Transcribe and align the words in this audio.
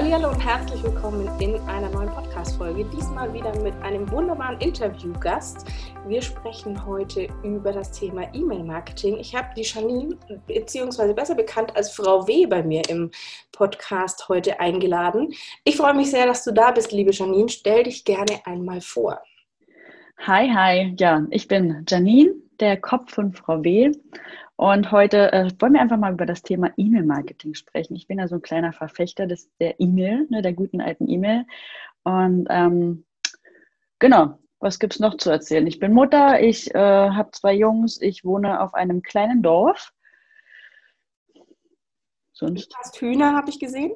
Hallo 0.00 0.28
und 0.28 0.38
herzlich 0.38 0.80
willkommen 0.84 1.28
in 1.40 1.56
einer 1.62 1.90
neuen 1.90 2.08
Podcast-Folge. 2.08 2.84
Diesmal 2.84 3.34
wieder 3.34 3.52
mit 3.62 3.74
einem 3.82 4.08
wunderbaren 4.12 4.56
Interviewgast. 4.60 5.66
Wir 6.06 6.22
sprechen 6.22 6.86
heute 6.86 7.26
über 7.42 7.72
das 7.72 7.90
Thema 7.90 8.32
E-Mail-Marketing. 8.32 9.16
Ich 9.16 9.34
habe 9.34 9.48
die 9.56 9.62
Janine, 9.62 10.16
beziehungsweise 10.46 11.14
besser 11.14 11.34
bekannt 11.34 11.74
als 11.74 11.90
Frau 11.90 12.28
W, 12.28 12.46
bei 12.46 12.62
mir 12.62 12.88
im 12.88 13.10
Podcast 13.50 14.28
heute 14.28 14.60
eingeladen. 14.60 15.34
Ich 15.64 15.76
freue 15.76 15.94
mich 15.94 16.12
sehr, 16.12 16.26
dass 16.26 16.44
du 16.44 16.52
da 16.52 16.70
bist, 16.70 16.92
liebe 16.92 17.10
Janine. 17.10 17.48
Stell 17.48 17.82
dich 17.82 18.04
gerne 18.04 18.38
einmal 18.44 18.80
vor. 18.80 19.20
Hi, 20.18 20.48
hi. 20.48 20.94
Ja, 20.96 21.26
ich 21.30 21.48
bin 21.48 21.84
Janine, 21.88 22.34
der 22.60 22.80
Kopf 22.80 23.14
von 23.14 23.32
Frau 23.32 23.64
W. 23.64 23.90
Und 24.58 24.90
heute 24.90 25.32
äh, 25.32 25.48
wollen 25.60 25.74
wir 25.74 25.80
einfach 25.80 25.98
mal 25.98 26.12
über 26.12 26.26
das 26.26 26.42
Thema 26.42 26.72
E-Mail-Marketing 26.76 27.54
sprechen. 27.54 27.94
Ich 27.94 28.08
bin 28.08 28.18
ja 28.18 28.26
so 28.26 28.34
ein 28.34 28.42
kleiner 28.42 28.72
Verfechter 28.72 29.28
des, 29.28 29.48
der 29.58 29.78
E-Mail, 29.78 30.26
ne, 30.30 30.42
der 30.42 30.52
guten 30.52 30.80
alten 30.80 31.08
E-Mail. 31.08 31.46
Und 32.02 32.48
ähm, 32.50 33.04
genau, 34.00 34.40
was 34.58 34.80
gibt 34.80 34.94
es 34.94 34.98
noch 34.98 35.16
zu 35.16 35.30
erzählen? 35.30 35.64
Ich 35.68 35.78
bin 35.78 35.92
Mutter, 35.92 36.42
ich 36.42 36.74
äh, 36.74 36.76
habe 36.76 37.30
zwei 37.30 37.54
Jungs, 37.54 38.02
ich 38.02 38.24
wohne 38.24 38.60
auf 38.60 38.74
einem 38.74 39.02
kleinen 39.02 39.44
Dorf. 39.44 39.92
Sonst? 42.32 42.72
Du 42.72 42.78
hast 42.78 43.00
Hühner, 43.00 43.36
habe 43.36 43.50
ich 43.50 43.60
gesehen. 43.60 43.92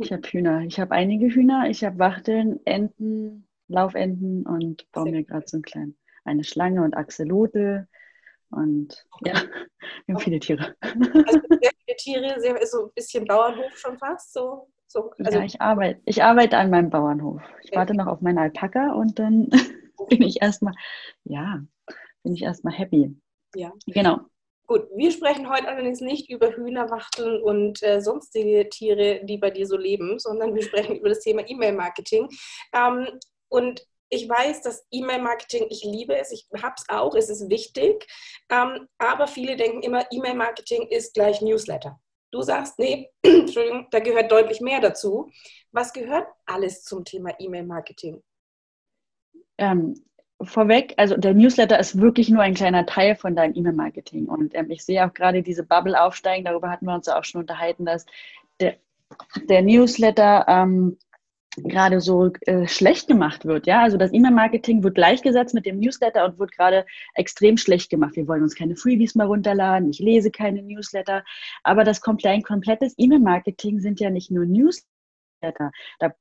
Ich 0.00 0.12
habe 0.12 0.26
Hühner. 0.26 0.62
Ich 0.62 0.80
habe 0.80 0.92
einige 0.92 1.26
Hühner. 1.26 1.68
Ich 1.68 1.84
habe 1.84 1.98
Wachteln, 1.98 2.58
Enten, 2.64 3.46
Laufenten 3.68 4.46
und 4.46 4.90
baue 4.92 5.10
mir 5.10 5.24
gerade 5.24 5.46
so 5.46 5.58
ein 5.58 5.62
klein, 5.62 5.94
eine 6.24 6.42
Schlange 6.42 6.82
und 6.82 6.96
Axolotl. 6.96 7.86
Und 8.56 9.06
ja, 9.24 9.34
wir 10.06 10.14
haben 10.14 10.22
viele 10.22 10.40
Tiere. 10.40 10.74
Also 10.80 11.40
sehr 11.60 11.70
viele 11.84 11.96
Tiere, 11.98 12.40
sehr, 12.40 12.66
so 12.66 12.86
ein 12.86 12.92
bisschen 12.94 13.24
Bauernhof 13.24 13.76
schon 13.76 13.98
fast. 13.98 14.32
So, 14.32 14.68
so, 14.88 15.12
also 15.18 15.38
ja, 15.38 15.44
ich 15.44 15.60
arbeite, 15.60 16.00
ich 16.04 16.22
arbeite 16.22 16.56
an 16.56 16.70
meinem 16.70 16.90
Bauernhof. 16.90 17.42
Ich 17.62 17.72
warte 17.72 17.94
noch 17.94 18.06
auf 18.06 18.20
meinen 18.20 18.38
Alpaka 18.38 18.92
und 18.92 19.18
dann 19.18 19.48
bin 20.08 20.22
ich 20.22 20.40
erstmal, 20.40 20.74
ja, 21.24 21.62
bin 22.22 22.34
ich 22.34 22.42
erstmal 22.42 22.74
happy. 22.74 23.14
Ja. 23.54 23.72
Genau. 23.86 24.20
Gut, 24.66 24.88
wir 24.96 25.12
sprechen 25.12 25.48
heute 25.48 25.68
allerdings 25.68 26.00
nicht 26.00 26.28
über 26.28 26.56
Hühnerwachteln 26.56 27.40
und 27.40 27.82
äh, 27.84 28.00
sonstige 28.00 28.68
Tiere, 28.68 29.20
die 29.24 29.38
bei 29.38 29.50
dir 29.50 29.66
so 29.66 29.76
leben, 29.76 30.18
sondern 30.18 30.56
wir 30.56 30.62
sprechen 30.62 30.96
über 30.96 31.08
das 31.08 31.20
Thema 31.20 31.48
E-Mail-Marketing. 31.48 32.28
Ähm, 32.72 33.06
und 33.48 33.86
ich 34.08 34.28
weiß, 34.28 34.62
dass 34.62 34.86
E-Mail-Marketing, 34.90 35.66
ich 35.70 35.84
liebe 35.84 36.16
es, 36.16 36.32
ich 36.32 36.46
habe 36.62 36.74
es 36.76 36.84
auch, 36.88 37.14
es 37.14 37.28
ist 37.28 37.48
wichtig, 37.50 38.06
ähm, 38.50 38.88
aber 38.98 39.26
viele 39.26 39.56
denken 39.56 39.82
immer, 39.82 40.04
E-Mail-Marketing 40.10 40.88
ist 40.88 41.14
gleich 41.14 41.40
Newsletter. 41.42 41.98
Du 42.30 42.42
sagst, 42.42 42.78
nee, 42.78 43.10
Entschuldigung, 43.22 43.88
da 43.90 44.00
gehört 44.00 44.30
deutlich 44.30 44.60
mehr 44.60 44.80
dazu. 44.80 45.30
Was 45.72 45.92
gehört 45.92 46.26
alles 46.44 46.84
zum 46.84 47.04
Thema 47.04 47.30
E-Mail-Marketing? 47.38 48.22
Ähm, 49.58 49.94
vorweg, 50.42 50.94
also 50.96 51.16
der 51.16 51.34
Newsletter 51.34 51.78
ist 51.78 52.00
wirklich 52.00 52.28
nur 52.28 52.42
ein 52.42 52.54
kleiner 52.54 52.86
Teil 52.86 53.16
von 53.16 53.34
deinem 53.34 53.54
E-Mail-Marketing. 53.54 54.26
Und 54.26 54.54
ähm, 54.54 54.70
ich 54.70 54.84
sehe 54.84 55.06
auch 55.06 55.14
gerade 55.14 55.42
diese 55.42 55.62
Bubble 55.62 56.00
aufsteigen, 56.00 56.44
darüber 56.44 56.70
hatten 56.70 56.86
wir 56.86 56.94
uns 56.94 57.08
auch 57.08 57.24
schon 57.24 57.40
unterhalten, 57.40 57.86
dass 57.86 58.04
der, 58.60 58.76
der 59.48 59.62
Newsletter 59.62 60.44
ähm, 60.48 60.98
gerade 61.56 62.00
so 62.00 62.30
äh, 62.42 62.66
schlecht 62.66 63.08
gemacht 63.08 63.44
wird. 63.44 63.66
Ja, 63.66 63.82
also 63.82 63.96
das 63.96 64.12
E-Mail-Marketing 64.12 64.82
wird 64.82 64.94
gleichgesetzt 64.94 65.54
mit 65.54 65.66
dem 65.66 65.78
Newsletter 65.78 66.24
und 66.24 66.38
wird 66.38 66.52
gerade 66.52 66.86
extrem 67.14 67.56
schlecht 67.56 67.90
gemacht. 67.90 68.16
Wir 68.16 68.28
wollen 68.28 68.42
uns 68.42 68.54
keine 68.54 68.76
Freebies 68.76 69.14
mehr 69.14 69.26
runterladen. 69.26 69.90
Ich 69.90 69.98
lese 69.98 70.30
keine 70.30 70.62
Newsletter. 70.62 71.24
Aber 71.62 71.84
das 71.84 72.00
komplett, 72.00 72.44
komplettes 72.44 72.94
E-Mail-Marketing 72.98 73.80
sind 73.80 74.00
ja 74.00 74.10
nicht 74.10 74.30
nur 74.30 74.44
Newsletter. 74.44 75.72
Da 75.98 76.14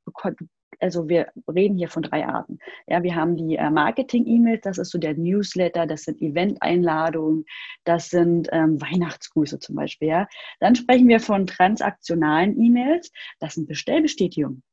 also 0.80 1.08
wir 1.09 1.31
reden 1.47 1.77
hier 1.77 1.89
von 1.89 2.03
drei 2.03 2.25
Arten. 2.25 2.59
Ja, 2.88 3.03
wir 3.03 3.16
haben 3.16 3.38
die 3.38 3.55
äh, 3.55 3.70
Marketing-E-Mails, 3.70 4.61
das 4.64 4.77
ist 4.77 4.92
so 4.92 4.97
der 4.97 5.16
Newsletter, 5.16 5.86
das 5.88 6.04
sind 6.04 6.21
Event-Einladungen, 6.21 7.45
das 7.83 8.09
sind 8.09 8.49
ähm, 8.52 8.82
Weihnachtsgrüße 8.82 9.59
zum 9.59 9.76
Beispiel. 9.76 10.09
Ja. 10.09 10.27
Dann 10.59 10.76
sprechen 10.76 11.08
wir 11.08 11.20
von 11.20 11.48
transaktionalen 11.48 12.59
E-Mails, 12.59 13.11
das 13.39 13.55
sind 13.55 13.67
Bestellbestätigungen. 13.67 14.64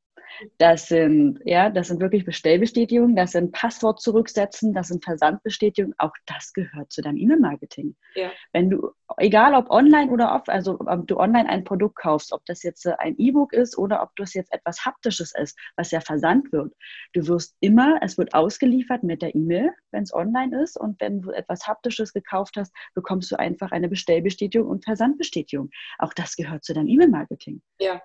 Das 0.58 0.88
sind, 0.88 1.40
ja, 1.44 1.70
das 1.70 1.88
sind 1.88 2.00
wirklich 2.00 2.24
Bestellbestätigungen, 2.24 3.16
das 3.16 3.32
sind 3.32 3.52
Passwort 3.52 4.00
zurücksetzen, 4.00 4.72
das 4.72 4.88
sind 4.88 5.04
Versandbestätigungen. 5.04 5.94
Auch 5.98 6.12
das 6.26 6.52
gehört 6.52 6.92
zu 6.92 7.02
deinem 7.02 7.16
E-Mail-Marketing. 7.16 7.94
Ja. 8.14 8.30
Wenn 8.52 8.70
du, 8.70 8.90
egal 9.18 9.54
ob 9.54 9.70
online 9.70 10.10
oder 10.10 10.34
off, 10.34 10.48
also 10.48 10.78
ob 10.80 11.06
du 11.06 11.18
online 11.18 11.48
ein 11.48 11.64
Produkt 11.64 11.96
kaufst, 11.96 12.32
ob 12.32 12.44
das 12.46 12.62
jetzt 12.62 12.86
ein 12.86 13.16
E-Book 13.18 13.52
ist 13.52 13.78
oder 13.78 14.02
ob 14.02 14.14
das 14.16 14.34
jetzt 14.34 14.52
etwas 14.52 14.84
Haptisches 14.84 15.32
ist, 15.34 15.58
was 15.76 15.90
ja 15.90 16.00
versandt 16.00 16.52
wird, 16.52 16.72
du 17.12 17.26
wirst 17.26 17.56
immer, 17.60 17.98
es 18.02 18.18
wird 18.18 18.34
ausgeliefert 18.34 19.02
mit 19.02 19.22
der 19.22 19.34
E-Mail, 19.34 19.72
wenn 19.90 20.02
es 20.02 20.14
online 20.14 20.62
ist. 20.62 20.78
Und 20.78 21.00
wenn 21.00 21.22
du 21.22 21.30
etwas 21.30 21.66
Haptisches 21.66 22.12
gekauft 22.12 22.56
hast, 22.56 22.72
bekommst 22.94 23.30
du 23.30 23.38
einfach 23.38 23.70
eine 23.72 23.88
Bestellbestätigung 23.88 24.68
und 24.68 24.84
Versandbestätigung. 24.84 25.70
Auch 25.98 26.12
das 26.14 26.36
gehört 26.36 26.64
zu 26.64 26.74
deinem 26.74 26.88
E-Mail-Marketing. 26.88 27.62
Ja. 27.78 28.02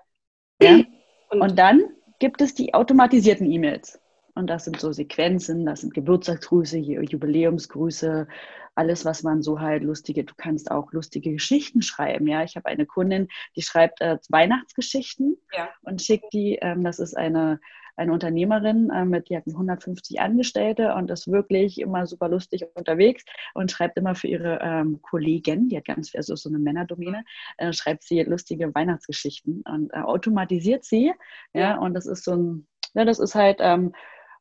ja? 0.62 0.82
Und, 1.30 1.40
und 1.42 1.58
dann 1.58 1.82
gibt 2.18 2.40
es 2.40 2.54
die 2.54 2.74
automatisierten 2.74 3.50
E-Mails. 3.50 4.00
Und 4.34 4.46
das 4.48 4.64
sind 4.64 4.78
so 4.78 4.92
Sequenzen, 4.92 5.66
das 5.66 5.80
sind 5.80 5.94
Geburtstagsgrüße, 5.94 6.78
Jubiläumsgrüße, 6.78 8.28
alles, 8.76 9.04
was 9.04 9.24
man 9.24 9.42
so 9.42 9.58
halt 9.60 9.82
lustige, 9.82 10.22
du 10.22 10.34
kannst 10.36 10.70
auch 10.70 10.92
lustige 10.92 11.32
Geschichten 11.32 11.82
schreiben. 11.82 12.28
Ja, 12.28 12.44
ich 12.44 12.54
habe 12.54 12.66
eine 12.66 12.86
Kundin, 12.86 13.26
die 13.56 13.62
schreibt 13.62 14.00
äh, 14.00 14.18
Weihnachtsgeschichten 14.28 15.36
ja. 15.52 15.68
und 15.82 16.00
schickt 16.00 16.32
die, 16.32 16.58
ähm, 16.62 16.84
das 16.84 17.00
ist 17.00 17.16
eine, 17.16 17.60
eine 17.98 18.12
Unternehmerin, 18.12 18.90
äh, 18.90 19.04
mit, 19.04 19.28
die 19.28 19.36
hat 19.36 19.44
150 19.46 20.20
Angestellte 20.20 20.94
und 20.94 21.10
ist 21.10 21.30
wirklich 21.30 21.80
immer 21.80 22.06
super 22.06 22.28
lustig 22.28 22.64
unterwegs 22.74 23.24
und 23.54 23.70
schreibt 23.70 23.98
immer 23.98 24.14
für 24.14 24.28
ihre 24.28 24.60
ähm, 24.62 25.00
Kollegen, 25.02 25.68
die 25.68 25.76
hat 25.76 25.84
ganz, 25.84 26.14
also 26.14 26.36
so 26.36 26.48
eine 26.48 26.58
Männerdomäne, 26.58 27.24
äh, 27.56 27.72
schreibt 27.72 28.04
sie 28.04 28.22
lustige 28.22 28.74
Weihnachtsgeschichten 28.74 29.62
und 29.62 29.92
äh, 29.92 29.98
automatisiert 29.98 30.84
sie. 30.84 31.12
Ja, 31.52 31.60
ja, 31.60 31.78
und 31.78 31.94
das 31.94 32.06
ist 32.06 32.24
so 32.24 32.34
ein, 32.34 32.66
ja, 32.94 33.04
das 33.04 33.18
ist 33.18 33.34
halt, 33.34 33.58
ähm, 33.60 33.92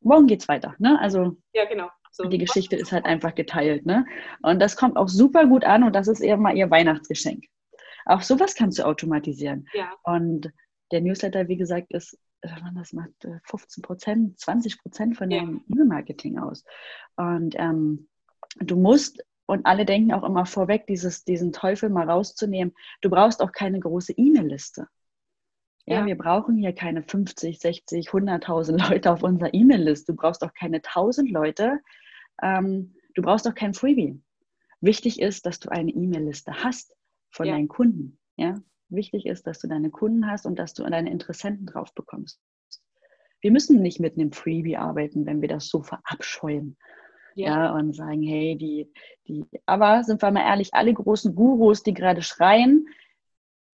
morgen 0.02 0.28
geht's 0.28 0.48
weiter. 0.48 0.76
Ne? 0.78 1.00
Also 1.00 1.38
ja, 1.54 1.66
genau. 1.66 1.90
So. 2.12 2.24
Die 2.26 2.38
Geschichte 2.38 2.76
ist 2.76 2.92
halt 2.92 3.06
einfach 3.06 3.36
geteilt. 3.36 3.86
Ne? 3.86 4.06
Und 4.42 4.60
das 4.60 4.76
kommt 4.76 4.98
auch 4.98 5.08
super 5.08 5.46
gut 5.46 5.64
an 5.64 5.84
und 5.84 5.96
das 5.96 6.08
ist 6.08 6.20
eher 6.20 6.38
mal 6.38 6.56
ihr 6.58 6.72
Weihnachtsgeschenk. 6.72 7.46
Auch 8.06 8.22
sowas 8.22 8.56
kannst 8.56 8.80
du 8.80 8.86
automatisieren. 8.86 9.68
Ja. 9.74 9.94
Und 10.04 10.52
der 10.92 11.02
Newsletter, 11.02 11.48
wie 11.48 11.58
gesagt, 11.58 11.94
ist, 11.94 12.18
das 12.42 12.94
macht 12.94 13.12
15 13.44 13.82
äh, 13.82 13.86
Prozent, 13.86 14.40
20 14.40 14.80
Prozent 14.80 15.18
von 15.18 15.30
deinem 15.30 15.64
ja. 15.68 15.76
E-Mail-Marketing 15.76 16.40
aus. 16.40 16.64
Und 17.16 17.56
ähm, 17.58 18.08
du 18.60 18.76
musst, 18.76 19.24
und 19.46 19.66
alle 19.66 19.86
denken 19.86 20.14
auch 20.14 20.24
immer 20.24 20.46
vorweg, 20.46 20.88
dieses, 20.88 21.24
diesen 21.24 21.52
Teufel 21.52 21.90
mal 21.90 22.10
rauszunehmen, 22.10 22.74
du 23.02 23.10
brauchst 23.10 23.42
auch 23.42 23.52
keine 23.52 23.80
große 23.80 24.14
E-Mail-Liste. 24.14 24.88
Ja, 25.86 26.00
ja, 26.02 26.06
wir 26.06 26.18
brauchen 26.18 26.58
hier 26.58 26.74
keine 26.74 27.02
50, 27.02 27.60
60, 27.60 28.10
100.000 28.10 28.90
Leute 28.90 29.12
auf 29.12 29.24
unserer 29.24 29.54
E-Mail-Liste. 29.54 30.12
Du 30.12 30.18
brauchst 30.18 30.44
auch 30.44 30.54
keine 30.54 30.78
1000 30.78 31.32
Leute. 31.32 31.80
Ähm, 32.42 32.94
du 33.16 33.22
brauchst 33.22 33.48
auch 33.48 33.56
kein 33.56 33.74
Freebie. 33.74 34.22
Wichtig 34.82 35.22
ist, 35.22 35.46
dass 35.46 35.60
du 35.60 35.70
eine 35.70 35.92
E-Mail-Liste 35.92 36.64
hast 36.64 36.94
von 37.32 37.48
ja. 37.48 37.54
deinen 37.54 37.70
Kunden. 37.70 38.20
Ja? 38.36 38.62
Wichtig 38.90 39.26
ist, 39.26 39.48
dass 39.48 39.60
du 39.60 39.68
deine 39.68 39.90
Kunden 39.90 40.30
hast 40.30 40.46
und 40.46 40.58
dass 40.58 40.74
du 40.74 40.84
deine 40.84 41.12
Interessenten 41.12 41.66
drauf 41.66 41.94
bekommst. 41.94 42.40
Wir 43.42 43.52
müssen 43.52 43.82
nicht 43.82 44.00
mit 44.00 44.14
einem 44.14 44.32
Freebie 44.32 44.78
arbeiten, 44.78 45.26
wenn 45.26 45.42
wir 45.42 45.50
das 45.50 45.68
so 45.68 45.84
verabscheuen. 45.84 46.78
Ja. 47.36 47.66
ja. 47.66 47.74
und 47.76 47.94
sagen, 47.94 48.24
hey, 48.24 48.58
die, 48.58 48.92
die, 49.28 49.46
aber 49.68 50.04
sind 50.04 50.24
wir 50.24 50.32
mal 50.32 50.48
ehrlich, 50.48 50.74
alle 50.74 50.92
großen 50.92 51.36
Gurus, 51.36 51.84
die 51.84 51.94
gerade 51.94 52.24
schreien, 52.24 52.88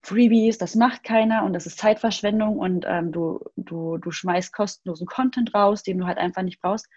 Freebies, 0.04 0.58
das 0.58 0.74
macht 0.74 1.02
keiner 1.02 1.44
und 1.44 1.54
das 1.54 1.64
ist 1.64 1.78
Zeitverschwendung 1.78 2.58
und 2.58 2.84
ähm, 2.86 3.10
du, 3.10 3.40
du, 3.56 3.96
du 3.96 4.10
schmeißt 4.10 4.52
kostenlosen 4.52 5.06
Content 5.06 5.54
raus, 5.54 5.82
den 5.82 5.96
du 5.96 6.06
halt 6.06 6.18
einfach 6.18 6.42
nicht 6.42 6.60
brauchst. 6.60 6.90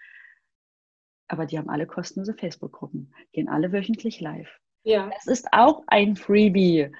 Aber 1.26 1.46
die 1.46 1.58
haben 1.58 1.70
alle 1.70 1.86
kostenlose 1.86 2.34
Facebook-Gruppen, 2.34 3.14
gehen 3.32 3.48
alle 3.48 3.72
wöchentlich 3.72 4.20
live. 4.20 4.50
Ja. 4.82 5.08
Das 5.14 5.26
ist 5.26 5.48
auch 5.52 5.84
ein 5.86 6.16
Freebie 6.16 6.90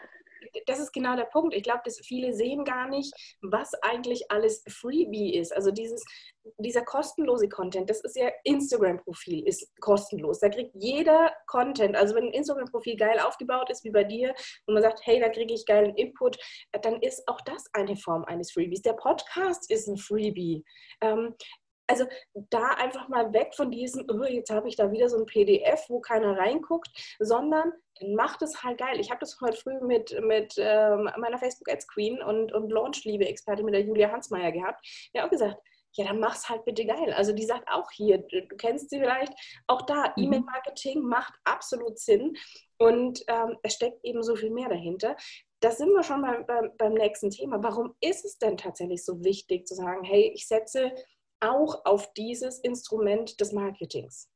das 0.66 0.78
ist 0.78 0.92
genau 0.92 1.16
der 1.16 1.24
Punkt. 1.24 1.54
Ich 1.54 1.62
glaube, 1.62 1.80
dass 1.84 1.98
viele 1.98 2.32
sehen 2.34 2.64
gar 2.64 2.88
nicht, 2.88 3.12
was 3.42 3.74
eigentlich 3.82 4.30
alles 4.30 4.62
Freebie 4.68 5.34
ist. 5.34 5.54
Also 5.54 5.70
dieses, 5.70 6.04
dieser 6.58 6.82
kostenlose 6.82 7.48
Content, 7.48 7.88
das 7.90 8.00
ist 8.00 8.16
ja 8.16 8.30
Instagram-Profil, 8.44 9.46
ist 9.46 9.68
kostenlos. 9.80 10.40
Da 10.40 10.48
kriegt 10.48 10.74
jeder 10.74 11.32
Content, 11.46 11.96
also 11.96 12.14
wenn 12.14 12.26
ein 12.26 12.32
Instagram-Profil 12.32 12.96
geil 12.96 13.18
aufgebaut 13.20 13.70
ist, 13.70 13.84
wie 13.84 13.90
bei 13.90 14.04
dir, 14.04 14.34
und 14.66 14.74
man 14.74 14.82
sagt, 14.82 15.00
hey, 15.04 15.20
da 15.20 15.28
kriege 15.28 15.54
ich 15.54 15.66
geilen 15.66 15.94
Input, 15.96 16.38
dann 16.82 17.00
ist 17.02 17.26
auch 17.28 17.40
das 17.42 17.64
eine 17.72 17.96
Form 17.96 18.24
eines 18.24 18.52
Freebies. 18.52 18.82
Der 18.82 18.94
Podcast 18.94 19.70
ist 19.70 19.88
ein 19.88 19.96
Freebie. 19.96 20.64
Ähm, 21.00 21.34
also 21.88 22.05
da 22.35 22.69
einfach 22.76 23.08
mal 23.08 23.32
weg 23.32 23.55
von 23.56 23.70
diesem, 23.70 24.06
oh, 24.08 24.25
jetzt 24.25 24.50
habe 24.50 24.69
ich 24.69 24.76
da 24.76 24.93
wieder 24.93 25.08
so 25.08 25.19
ein 25.19 25.26
PDF, 25.26 25.87
wo 25.88 26.00
keiner 26.00 26.37
reinguckt, 26.37 26.88
sondern 27.19 27.73
macht 28.14 28.43
es 28.43 28.62
halt 28.62 28.79
geil. 28.79 29.00
Ich 29.00 29.11
habe 29.11 29.20
das 29.20 29.40
heute 29.40 29.56
früh 29.56 29.81
mit, 29.81 30.17
mit 30.23 30.55
ähm, 30.58 31.11
meiner 31.19 31.38
Facebook 31.38 31.69
Ads 31.69 31.88
Queen 31.88 32.23
und, 32.23 32.52
und 32.52 32.70
Launch-Liebe-Expertin 32.70 33.64
mit 33.64 33.75
der 33.75 33.82
Julia 33.82 34.12
Hansmeier 34.12 34.52
gehabt. 34.52 34.87
Die 35.12 35.19
hat 35.19 35.26
auch 35.26 35.31
gesagt, 35.31 35.56
ja, 35.94 36.05
dann 36.05 36.20
mach's 36.20 36.49
halt 36.49 36.64
bitte 36.64 36.85
geil. 36.85 37.12
Also 37.12 37.32
die 37.32 37.44
sagt 37.44 37.69
auch 37.69 37.90
hier, 37.90 38.19
du 38.19 38.46
kennst 38.56 38.90
sie 38.90 39.00
vielleicht, 39.00 39.32
auch 39.67 39.82
da, 39.82 40.12
mhm. 40.17 40.25
E-Mail-Marketing 40.25 41.00
macht 41.00 41.35
absolut 41.44 41.99
Sinn 41.99 42.37
und 42.79 43.25
ähm, 43.26 43.56
es 43.62 43.75
steckt 43.75 44.05
eben 44.05 44.23
so 44.23 44.37
viel 44.37 44.50
mehr 44.50 44.69
dahinter. 44.69 45.17
Da 45.61 45.73
sind 45.73 45.90
wir 45.90 46.05
schon 46.05 46.23
beim, 46.23 46.46
beim, 46.46 46.70
beim 46.79 46.94
nächsten 46.94 47.31
Thema. 47.31 47.61
Warum 47.62 47.96
ist 48.00 48.25
es 48.25 48.38
denn 48.38 48.56
tatsächlich 48.56 49.05
so 49.05 49.25
wichtig 49.25 49.67
zu 49.67 49.75
sagen, 49.75 50.05
hey, 50.05 50.31
ich 50.32 50.46
setze 50.46 50.93
auch 51.40 51.85
auf 51.85 52.12
dieses 52.14 52.58
Instrument 52.61 53.40
des 53.40 53.52
Marketings? 53.52 54.29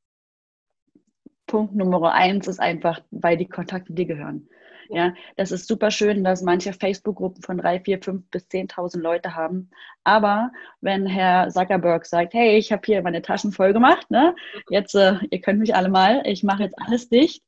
Punkt 1.47 1.75
Nummer 1.75 2.13
eins 2.13 2.49
ist 2.49 2.61
einfach, 2.61 3.01
weil 3.11 3.37
die 3.37 3.49
Kontakte 3.49 3.93
dir 3.93 4.07
gehören. 4.07 4.49
Ja, 4.89 5.15
das 5.37 5.53
ist 5.53 5.67
super 5.69 5.91
schön, 5.91 6.23
dass 6.23 6.43
manche 6.43 6.73
Facebook-Gruppen 6.73 7.43
von 7.43 7.59
drei, 7.59 7.81
vier, 7.81 8.03
fünf 8.03 8.29
bis 8.31 8.45
10.000 8.45 9.01
Leute 9.01 9.35
haben. 9.35 9.71
Aber 10.05 10.51
wenn 10.81 11.07
Herr 11.07 11.49
Zuckerberg 11.49 12.05
sagt, 12.05 12.35
hey, 12.35 12.59
ich 12.59 12.73
habe 12.73 12.83
hier 12.85 13.03
meine 13.03 13.23
Taschen 13.23 13.53
voll 13.53 13.73
gemacht, 13.73 14.11
ne? 14.11 14.35
jetzt, 14.69 14.95
äh, 14.95 15.15
ihr 15.31 15.41
könnt 15.41 15.61
mich 15.61 15.75
alle 15.75 15.89
mal, 15.89 16.23
ich 16.27 16.43
mache 16.43 16.65
jetzt 16.65 16.79
alles 16.79 17.09
dicht. 17.09 17.43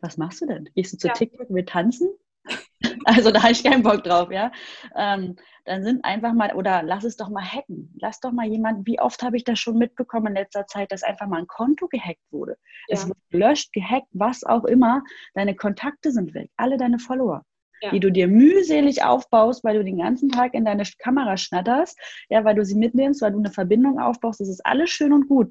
Was 0.00 0.16
machst 0.16 0.40
du 0.40 0.46
denn? 0.46 0.68
Gehst 0.74 0.94
du 0.94 0.96
zu 0.96 1.08
ja. 1.08 1.12
TikTok, 1.12 1.48
wir 1.50 1.66
tanzen? 1.66 2.08
Also 3.04 3.30
da 3.30 3.42
habe 3.42 3.52
ich 3.52 3.62
keinen 3.62 3.82
Bock 3.82 4.02
drauf, 4.04 4.30
ja. 4.30 4.52
Ähm, 4.96 5.36
dann 5.64 5.82
sind 5.82 6.04
einfach 6.04 6.32
mal, 6.32 6.54
oder 6.54 6.82
lass 6.82 7.04
es 7.04 7.16
doch 7.16 7.28
mal 7.28 7.44
hacken. 7.44 7.94
Lass 8.00 8.20
doch 8.20 8.32
mal 8.32 8.46
jemand, 8.46 8.86
wie 8.86 9.00
oft 9.00 9.22
habe 9.22 9.36
ich 9.36 9.44
das 9.44 9.58
schon 9.58 9.78
mitbekommen 9.78 10.28
in 10.28 10.34
letzter 10.34 10.66
Zeit, 10.66 10.92
dass 10.92 11.02
einfach 11.02 11.26
mal 11.26 11.38
ein 11.38 11.46
Konto 11.46 11.88
gehackt 11.88 12.22
wurde. 12.30 12.56
Ja. 12.88 12.94
Es 12.94 13.08
wird 13.08 13.18
gelöscht, 13.30 13.72
gehackt, 13.72 14.08
was 14.12 14.44
auch 14.44 14.64
immer. 14.64 15.02
Deine 15.34 15.54
Kontakte 15.54 16.10
sind 16.12 16.34
weg, 16.34 16.50
alle 16.56 16.76
deine 16.76 16.98
Follower. 16.98 17.44
Ja. 17.82 17.92
die 17.92 18.00
du 18.00 18.12
dir 18.12 18.28
mühselig 18.28 19.02
aufbaust, 19.02 19.64
weil 19.64 19.78
du 19.78 19.82
den 19.84 19.96
ganzen 19.96 20.28
Tag 20.28 20.52
in 20.52 20.66
deine 20.66 20.82
Kamera 20.98 21.38
schnatterst, 21.38 21.98
ja, 22.28 22.44
weil 22.44 22.54
du 22.54 22.62
sie 22.62 22.74
mitnimmst, 22.74 23.22
weil 23.22 23.32
du 23.32 23.38
eine 23.38 23.50
Verbindung 23.50 23.98
aufbaust, 23.98 24.40
das 24.40 24.50
ist 24.50 24.66
alles 24.66 24.90
schön 24.90 25.14
und 25.14 25.28
gut. 25.28 25.50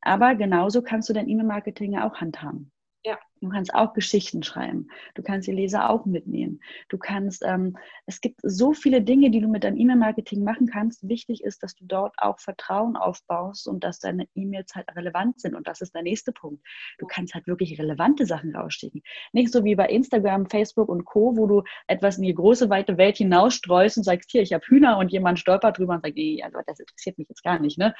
Aber 0.00 0.34
genauso 0.36 0.80
kannst 0.80 1.10
du 1.10 1.12
dein 1.12 1.28
E-Mail-Marketing 1.28 1.92
ja 1.92 2.08
auch 2.08 2.16
handhaben. 2.16 2.72
Ja. 3.04 3.18
Du 3.40 3.48
kannst 3.48 3.74
auch 3.74 3.94
Geschichten 3.94 4.42
schreiben. 4.42 4.88
Du 5.14 5.22
kannst 5.22 5.48
die 5.48 5.52
Leser 5.52 5.88
auch 5.88 6.04
mitnehmen. 6.04 6.60
Du 6.90 6.98
kannst, 6.98 7.42
ähm, 7.44 7.76
es 8.06 8.20
gibt 8.20 8.40
so 8.42 8.74
viele 8.74 9.00
Dinge, 9.00 9.30
die 9.30 9.40
du 9.40 9.48
mit 9.48 9.64
deinem 9.64 9.78
E-Mail-Marketing 9.78 10.44
machen 10.44 10.66
kannst. 10.66 11.08
Wichtig 11.08 11.42
ist, 11.42 11.62
dass 11.62 11.74
du 11.74 11.86
dort 11.86 12.14
auch 12.18 12.38
Vertrauen 12.38 12.96
aufbaust 12.96 13.66
und 13.66 13.82
dass 13.82 13.98
deine 13.98 14.28
E-Mails 14.34 14.74
halt 14.74 14.94
relevant 14.94 15.40
sind. 15.40 15.54
Und 15.54 15.66
das 15.66 15.80
ist 15.80 15.94
der 15.94 16.02
nächste 16.02 16.32
Punkt. 16.32 16.62
Du 16.98 17.06
kannst 17.06 17.32
halt 17.32 17.46
wirklich 17.46 17.78
relevante 17.78 18.26
Sachen 18.26 18.54
rausschicken. 18.54 19.02
Nicht 19.32 19.52
so 19.52 19.64
wie 19.64 19.74
bei 19.74 19.86
Instagram, 19.86 20.46
Facebook 20.50 20.90
und 20.90 21.06
Co., 21.06 21.34
wo 21.36 21.46
du 21.46 21.62
etwas 21.86 22.18
in 22.18 22.24
die 22.24 22.34
große, 22.34 22.68
weite 22.68 22.98
Welt 22.98 23.16
hinausstreust 23.16 23.96
und 23.96 24.04
sagst, 24.04 24.30
hier, 24.30 24.42
ich 24.42 24.52
habe 24.52 24.64
Hühner 24.66 24.98
und 24.98 25.12
jemand 25.12 25.38
stolpert 25.38 25.78
drüber 25.78 25.94
und 25.94 26.02
sagt, 26.02 26.16
nee, 26.16 26.42
also 26.42 26.58
das 26.66 26.78
interessiert 26.78 27.16
mich 27.16 27.28
jetzt 27.28 27.42
gar 27.42 27.58
nicht. 27.58 27.78
Ne? 27.78 27.94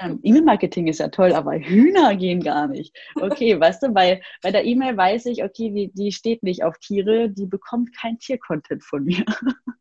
Ähm, 0.00 0.18
E-Mail-Marketing 0.24 0.88
ist 0.88 0.98
ja 0.98 1.08
toll, 1.08 1.32
aber 1.34 1.54
Hühner 1.54 2.16
gehen 2.16 2.42
gar 2.42 2.66
nicht. 2.66 2.96
Okay, 3.14 3.58
weißt 3.60 3.84
du, 3.84 3.90
bei, 3.90 4.20
bei 4.42 4.50
der 4.50 4.64
E-Mail 4.64 4.71
weiß 4.80 5.26
ich, 5.26 5.44
okay, 5.44 5.70
die, 5.70 5.92
die 5.92 6.12
steht 6.12 6.42
nicht 6.42 6.64
auf 6.64 6.78
Tiere, 6.78 7.30
die 7.30 7.46
bekommt 7.46 7.96
kein 7.96 8.18
Tiercontent 8.18 8.84
von 8.84 9.04
mir. 9.04 9.24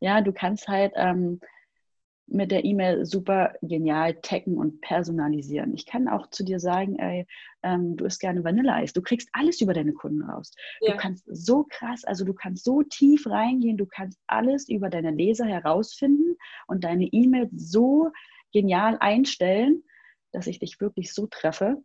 ja, 0.00 0.20
du 0.20 0.32
kannst 0.32 0.68
halt 0.68 0.92
ähm, 0.96 1.40
mit 2.26 2.50
der 2.50 2.64
E-Mail 2.64 3.04
super 3.04 3.54
genial 3.62 4.14
taggen 4.22 4.56
und 4.56 4.80
personalisieren. 4.80 5.74
Ich 5.74 5.86
kann 5.86 6.08
auch 6.08 6.30
zu 6.30 6.44
dir 6.44 6.60
sagen, 6.60 6.98
ey, 6.98 7.26
ähm, 7.62 7.96
du 7.96 8.06
isst 8.06 8.20
gerne 8.20 8.42
Vanilleeis. 8.42 8.92
Du 8.92 9.02
kriegst 9.02 9.28
alles 9.32 9.60
über 9.60 9.74
deine 9.74 9.92
Kunden 9.92 10.22
raus. 10.22 10.52
Ja. 10.80 10.92
Du 10.92 10.98
kannst 10.98 11.24
so 11.26 11.66
krass, 11.68 12.04
also 12.04 12.24
du 12.24 12.32
kannst 12.32 12.64
so 12.64 12.82
tief 12.82 13.26
reingehen, 13.26 13.76
du 13.76 13.86
kannst 13.86 14.18
alles 14.26 14.68
über 14.68 14.88
deine 14.88 15.10
Leser 15.10 15.46
herausfinden 15.46 16.36
und 16.66 16.84
deine 16.84 17.04
E-Mail 17.04 17.50
so 17.54 18.10
genial 18.52 18.96
einstellen, 19.00 19.82
dass 20.32 20.46
ich 20.46 20.58
dich 20.58 20.80
wirklich 20.80 21.12
so 21.12 21.26
treffe, 21.26 21.82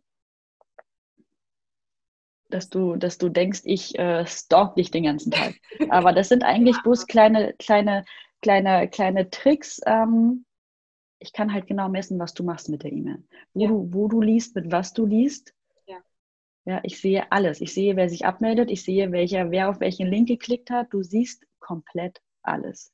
dass 2.50 2.70
du, 2.70 2.96
dass 2.96 3.18
du 3.18 3.28
denkst, 3.28 3.62
ich 3.64 3.98
äh, 3.98 4.26
stalk 4.26 4.76
dich 4.76 4.90
den 4.90 5.04
ganzen 5.04 5.30
Tag. 5.30 5.54
Aber 5.90 6.12
das 6.12 6.28
sind 6.28 6.44
eigentlich 6.44 6.80
bloß 6.82 7.06
kleine, 7.06 7.54
kleine, 7.58 8.04
kleine, 8.42 8.88
kleine 8.88 9.30
Tricks. 9.30 9.80
Ähm, 9.86 10.44
ich 11.18 11.32
kann 11.32 11.52
halt 11.52 11.66
genau 11.66 11.88
messen, 11.88 12.18
was 12.18 12.34
du 12.34 12.44
machst 12.44 12.68
mit 12.68 12.82
der 12.82 12.92
E-Mail. 12.92 13.22
Wo, 13.54 13.60
ja. 13.60 13.68
du, 13.68 13.92
wo 13.92 14.08
du 14.08 14.20
liest, 14.20 14.54
mit 14.54 14.70
was 14.70 14.92
du 14.92 15.04
liest. 15.04 15.54
Ja. 15.86 15.98
ja, 16.64 16.80
ich 16.84 17.00
sehe 17.00 17.30
alles. 17.32 17.60
Ich 17.60 17.74
sehe, 17.74 17.96
wer 17.96 18.08
sich 18.08 18.24
abmeldet. 18.24 18.70
Ich 18.70 18.82
sehe, 18.82 19.12
welcher, 19.12 19.50
wer 19.50 19.68
auf 19.68 19.80
welchen 19.80 20.08
Link 20.08 20.28
geklickt 20.28 20.70
hat. 20.70 20.92
Du 20.92 21.02
siehst 21.02 21.44
komplett 21.58 22.20
alles. 22.42 22.92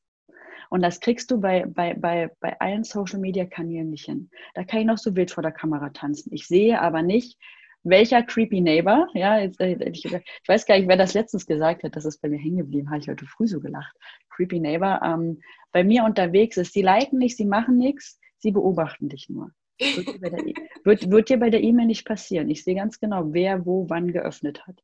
Und 0.71 0.83
das 0.83 1.01
kriegst 1.01 1.31
du 1.31 1.41
bei, 1.41 1.67
bei, 1.67 1.95
bei, 1.95 2.31
bei 2.41 2.59
allen 2.61 2.85
Social 2.85 3.21
Media 3.21 3.45
Kanälen 3.45 3.91
nicht 3.91 4.07
hin. 4.07 4.31
Da 4.55 4.65
kann 4.65 4.81
ich 4.81 4.87
noch 4.87 4.99
so 4.99 5.15
wild 5.15 5.31
vor 5.31 5.43
der 5.43 5.53
Kamera 5.53 5.91
tanzen. 5.91 6.33
Ich 6.33 6.47
sehe 6.49 6.81
aber 6.81 7.03
nicht, 7.03 7.39
welcher 7.85 8.23
Creepy 8.23 8.61
Neighbor, 8.61 9.09
ja, 9.15 9.39
jetzt, 9.39 9.61
äh, 9.61 9.77
ich, 9.89 10.05
ich, 10.05 10.13
weiß 10.49 10.67
gar 10.67 10.79
nicht, 10.79 10.89
wer 10.89 10.97
das 10.97 11.15
letztens 11.15 11.47
gesagt 11.47 11.85
hat, 11.85 11.95
das 11.95 12.05
ist 12.05 12.21
bei 12.21 12.29
mir 12.29 12.39
hängen 12.39 12.59
geblieben, 12.59 12.91
habe 12.91 13.01
ich 13.01 13.09
heute 13.09 13.27
früh 13.27 13.47
so 13.47 13.61
gelacht. 13.61 13.95
Creepy 14.31 14.59
Neighbor, 14.59 15.01
ähm, 15.05 15.41
bei 15.71 15.85
mir 15.85 16.05
unterwegs 16.05 16.57
ist, 16.57 16.73
sie 16.73 16.83
liken 16.83 17.19
nicht, 17.19 17.37
sie 17.37 17.45
machen 17.45 17.77
nichts, 17.77 18.19
sie 18.39 18.51
beobachten 18.51 19.09
dich 19.09 19.29
nur. 19.29 19.51
Wird 19.79 21.29
dir, 21.29 21.39
bei 21.39 21.47
e 21.49 21.51
der 21.51 21.63
E-Mail 21.63 21.87
nicht 21.87 22.07
passieren. 22.07 22.49
Ich 22.49 22.65
sehe 22.65 22.77
ganz 22.77 22.99
genau, 23.01 23.33
wer 23.33 23.67
wo 23.67 23.89
wann 23.89 24.13
geöffnet 24.13 24.67
hat. 24.67 24.83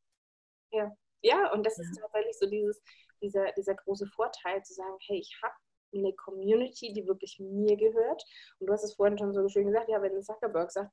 Ja, 0.73 0.95
ja 1.23 1.53
und 1.53 1.65
das 1.65 1.79
ja. 1.79 1.85
ist 1.85 1.99
tatsächlich 1.99 2.37
so 2.39 2.51
dieses, 2.51 2.83
dieser, 3.23 3.53
dieser 3.53 3.75
große 3.75 4.07
Vorteil 4.09 4.63
zu 4.63 4.75
sagen, 4.75 4.97
hey, 5.07 5.19
ich 5.19 5.39
habe 5.43 5.55
eine 5.95 6.13
Community, 6.15 6.93
die 6.93 7.07
wirklich 7.07 7.39
mir 7.41 7.77
gehört. 7.77 8.25
Und 8.59 8.67
du 8.67 8.73
hast 8.73 8.85
es 8.85 8.95
vorhin 8.95 9.19
schon 9.19 9.33
so 9.33 9.49
schön 9.49 9.67
gesagt, 9.67 9.89
ja, 9.89 10.01
wenn 10.03 10.23
Zuckerberg 10.23 10.71
sagt, 10.71 10.93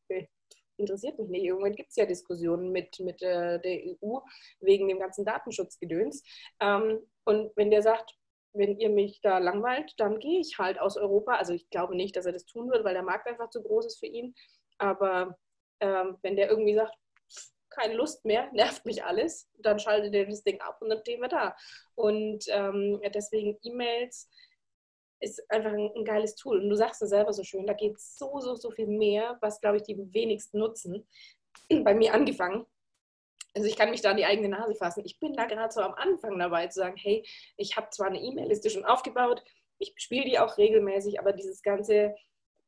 interessiert 0.78 1.20
mich 1.20 1.30
nicht. 1.30 1.46
Irgendwann 1.46 1.76
gibt 1.76 1.90
es 1.90 1.96
ja 1.96 2.06
Diskussionen 2.06 2.72
mit, 2.72 3.00
mit 3.00 3.22
äh, 3.22 3.60
der 3.60 3.98
EU 4.02 4.20
wegen 4.60 4.88
dem 4.88 5.00
ganzen 5.00 5.26
Datenschutzgedöns. 5.26 6.24
Ähm, 6.60 7.00
und 7.26 7.52
wenn 7.56 7.72
der 7.72 7.82
sagt, 7.82 8.14
wenn 8.54 8.80
ihr 8.80 8.90
mich 8.90 9.22
da 9.22 9.38
langweilt, 9.38 9.94
dann 9.98 10.20
gehe 10.20 10.40
ich 10.40 10.58
halt 10.58 10.80
aus 10.80 10.98
Europa. 10.98 11.34
Also 11.34 11.54
ich 11.54 11.70
glaube 11.70 11.96
nicht, 11.96 12.16
dass 12.16 12.26
er 12.26 12.34
das 12.34 12.46
tun 12.46 12.72
wird, 12.72 12.84
weil 12.84 12.94
der 12.94 13.04
Markt 13.04 13.28
einfach 13.28 13.50
zu 13.50 13.62
groß 13.62 13.86
ist 13.86 14.00
für 14.00 14.08
ihn. 14.08 14.34
Aber 14.78 15.38
ähm, 15.80 16.18
wenn 16.22 16.36
der 16.36 16.50
irgendwie 16.50 16.76
sagt, 16.76 16.96
keine 17.70 17.94
Lust 17.94 18.26
mehr, 18.26 18.50
nervt 18.54 18.86
mich 18.86 19.04
alles, 19.04 19.50
dann 19.60 19.80
schaltet 19.80 20.14
er 20.14 20.26
das 20.26 20.44
Ding 20.44 20.60
ab 20.62 20.78
und 20.82 20.90
dann 20.90 21.00
stehen 21.00 21.22
wir 21.22 21.30
da. 21.30 21.56
Und 21.96 22.46
ähm, 22.50 23.00
deswegen 23.14 23.58
E-Mails 23.62 24.30
ist 25.20 25.42
einfach 25.50 25.72
ein, 25.72 25.92
ein, 25.96 26.06
geiles 26.06 26.36
Tool. 26.36 26.62
Und 26.62 26.70
du 26.70 26.76
sagst 26.76 27.02
es 27.02 27.10
selber 27.10 27.34
so 27.34 27.44
schön, 27.44 27.66
da 27.66 27.74
geht 27.74 28.00
so, 28.00 28.40
so, 28.40 28.56
so 28.56 28.72
viel 28.72 28.88
mehr, 28.88 29.38
was, 29.42 29.60
glaube 29.62 29.78
ich, 29.78 29.84
die 29.84 29.98
wenigsten 30.14 30.60
nutzen. 30.60 31.08
Bei 31.84 31.94
mir 31.94 32.14
angefangen. 32.14 32.66
Also 33.56 33.68
ich 33.68 33.76
kann 33.76 33.90
mich 33.90 34.02
da 34.02 34.12
an 34.12 34.18
die 34.18 34.26
eigene 34.26 34.50
Nase 34.50 34.76
fassen. 34.76 35.04
Ich 35.06 35.20
bin 35.20 35.34
da 35.34 35.46
gerade 35.46 35.74
so 35.74 35.82
am 35.82 35.96
Anfang 35.96 36.38
dabei 36.38 36.68
zu 36.68 36.80
sagen, 36.80 36.96
hey, 36.98 37.26
ich 37.56 37.76
habe 37.76 37.90
zwar 37.90 38.08
eine 38.08 38.22
E-Mail-Liste 38.22 38.70
schon 38.70 38.86
aufgebaut, 38.86 39.44
ich 39.80 39.94
spiele 39.98 40.26
die 40.26 40.40
auch 40.40 40.58
regelmäßig, 40.58 41.20
aber 41.20 41.34
dieses 41.34 41.62
ganze 41.62 42.16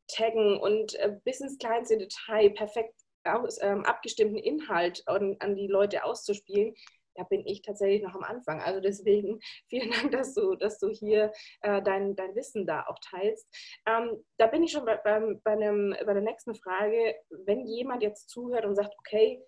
Taggen 0.07 0.59
und 0.59 0.95
äh, 0.95 1.17
bis 1.23 1.41
ins 1.41 1.57
kleinste 1.57 1.97
Detail 1.97 2.49
perfekt 2.51 2.95
aus, 3.23 3.59
ähm, 3.61 3.85
abgestimmten 3.85 4.37
Inhalt 4.37 5.07
an, 5.07 5.35
an 5.39 5.55
die 5.55 5.67
Leute 5.67 6.03
auszuspielen, 6.03 6.75
da 7.15 7.23
bin 7.23 7.45
ich 7.45 7.61
tatsächlich 7.61 8.01
noch 8.01 8.15
am 8.15 8.23
Anfang. 8.23 8.61
Also 8.61 8.79
deswegen 8.79 9.39
vielen 9.69 9.91
Dank, 9.91 10.11
dass 10.11 10.33
du, 10.33 10.55
dass 10.55 10.79
du 10.79 10.89
hier 10.89 11.31
äh, 11.61 11.81
dein, 11.81 12.15
dein 12.15 12.35
Wissen 12.35 12.65
da 12.65 12.85
auch 12.87 12.99
teilst. 12.99 13.47
Ähm, 13.85 14.23
da 14.37 14.47
bin 14.47 14.63
ich 14.63 14.71
schon 14.71 14.85
bei, 14.85 14.97
bei, 14.97 15.19
bei, 15.43 15.51
einem, 15.51 15.95
bei 16.05 16.13
der 16.13 16.23
nächsten 16.23 16.55
Frage. 16.55 17.15
Wenn 17.29 17.65
jemand 17.65 18.03
jetzt 18.03 18.29
zuhört 18.29 18.65
und 18.65 18.75
sagt, 18.75 18.93
okay, 18.99 19.43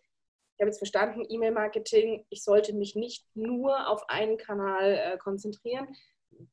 ich 0.55 0.61
habe 0.61 0.69
jetzt 0.69 0.79
verstanden, 0.79 1.25
E-Mail-Marketing, 1.27 2.25
ich 2.29 2.43
sollte 2.43 2.73
mich 2.73 2.95
nicht 2.95 3.25
nur 3.33 3.87
auf 3.87 4.07
einen 4.09 4.37
Kanal 4.37 4.93
äh, 4.93 5.17
konzentrieren. 5.17 5.87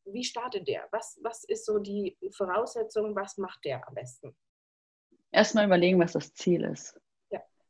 Wie 0.04 0.24
startet 0.24 0.66
der? 0.66 0.88
Was, 0.92 1.18
was 1.22 1.44
ist 1.44 1.66
so 1.66 1.78
die 1.78 2.16
Voraussetzung? 2.36 3.14
Was 3.14 3.36
macht 3.36 3.64
der 3.64 3.86
am 3.86 3.94
besten? 3.94 4.36
Erstmal 5.30 5.66
überlegen, 5.66 6.00
was 6.00 6.12
das 6.12 6.32
Ziel 6.32 6.64
ist 6.64 6.98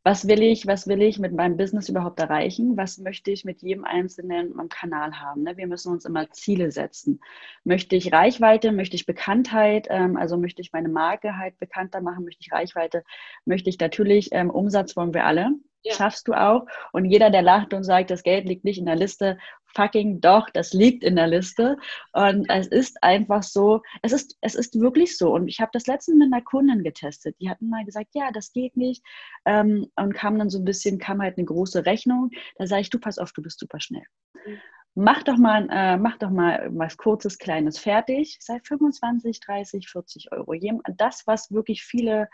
was 0.04 0.26
will 0.26 0.42
ich, 0.42 0.66
was 0.66 0.86
will 0.86 1.02
ich 1.02 1.18
mit 1.18 1.32
meinem 1.32 1.56
Business 1.56 1.88
überhaupt 1.88 2.18
erreichen? 2.20 2.76
Was 2.76 2.98
möchte 2.98 3.30
ich 3.30 3.44
mit 3.44 3.62
jedem 3.62 3.84
einzelnen 3.84 4.54
Kanal 4.68 5.20
haben? 5.20 5.42
Ne? 5.42 5.56
Wir 5.56 5.66
müssen 5.66 5.92
uns 5.92 6.04
immer 6.04 6.30
Ziele 6.30 6.70
setzen. 6.70 7.20
Möchte 7.64 7.96
ich 7.96 8.12
Reichweite, 8.12 8.72
möchte 8.72 8.96
ich 8.96 9.06
Bekanntheit, 9.06 9.86
ähm, 9.90 10.16
also 10.16 10.36
möchte 10.36 10.62
ich 10.62 10.72
meine 10.72 10.88
Marke 10.88 11.36
halt 11.36 11.58
bekannter 11.58 12.00
machen, 12.00 12.24
möchte 12.24 12.40
ich 12.40 12.52
Reichweite, 12.52 13.04
möchte 13.44 13.70
ich 13.70 13.78
natürlich 13.78 14.30
ähm, 14.32 14.50
Umsatz 14.50 14.96
wollen 14.96 15.14
wir 15.14 15.24
alle. 15.24 15.50
Ja. 15.84 15.94
Schaffst 15.94 16.26
du 16.28 16.32
auch. 16.32 16.66
Und 16.92 17.04
jeder, 17.04 17.30
der 17.30 17.42
lacht 17.42 17.72
und 17.72 17.84
sagt, 17.84 18.10
das 18.10 18.22
Geld 18.22 18.46
liegt 18.46 18.64
nicht 18.64 18.78
in 18.78 18.86
der 18.86 18.96
Liste, 18.96 19.38
fucking 19.74 20.20
doch, 20.20 20.50
das 20.50 20.72
liegt 20.72 21.04
in 21.04 21.16
der 21.16 21.28
Liste. 21.28 21.76
Und 22.12 22.48
es 22.48 22.66
ist 22.66 23.02
einfach 23.02 23.42
so, 23.42 23.82
es 24.02 24.12
ist, 24.12 24.36
es 24.40 24.54
ist 24.54 24.80
wirklich 24.80 25.16
so. 25.16 25.32
Und 25.34 25.48
ich 25.48 25.60
habe 25.60 25.70
das 25.72 25.86
letztens 25.86 26.18
mit 26.18 26.32
einer 26.32 26.42
Kundin 26.42 26.82
getestet. 26.82 27.36
Die 27.40 27.48
hatten 27.48 27.68
mal 27.68 27.84
gesagt, 27.84 28.08
ja, 28.14 28.30
das 28.32 28.52
geht 28.52 28.76
nicht. 28.76 29.04
Ähm, 29.44 29.86
und 29.96 30.14
kam 30.14 30.38
dann 30.38 30.50
so 30.50 30.58
ein 30.58 30.64
bisschen, 30.64 30.98
kam 30.98 31.22
halt 31.22 31.38
eine 31.38 31.46
große 31.46 31.86
Rechnung. 31.86 32.30
Da 32.56 32.66
sage 32.66 32.82
ich, 32.82 32.90
du 32.90 32.98
pass 32.98 33.18
auf, 33.18 33.32
du 33.32 33.42
bist 33.42 33.60
super 33.60 33.80
schnell. 33.80 34.04
Mhm. 34.46 34.58
Mach 35.00 35.22
doch 35.22 35.36
mal, 35.36 35.68
äh, 35.70 35.96
mach 35.96 36.18
doch 36.18 36.30
mal 36.30 36.70
was 36.72 36.96
kurzes, 36.96 37.38
kleines 37.38 37.78
fertig. 37.78 38.36
Sei 38.40 38.58
25, 38.64 39.38
30, 39.38 39.88
40 39.88 40.32
Euro. 40.32 40.54
Das, 40.96 41.24
was 41.24 41.52
wirklich 41.52 41.84
viele 41.84 42.28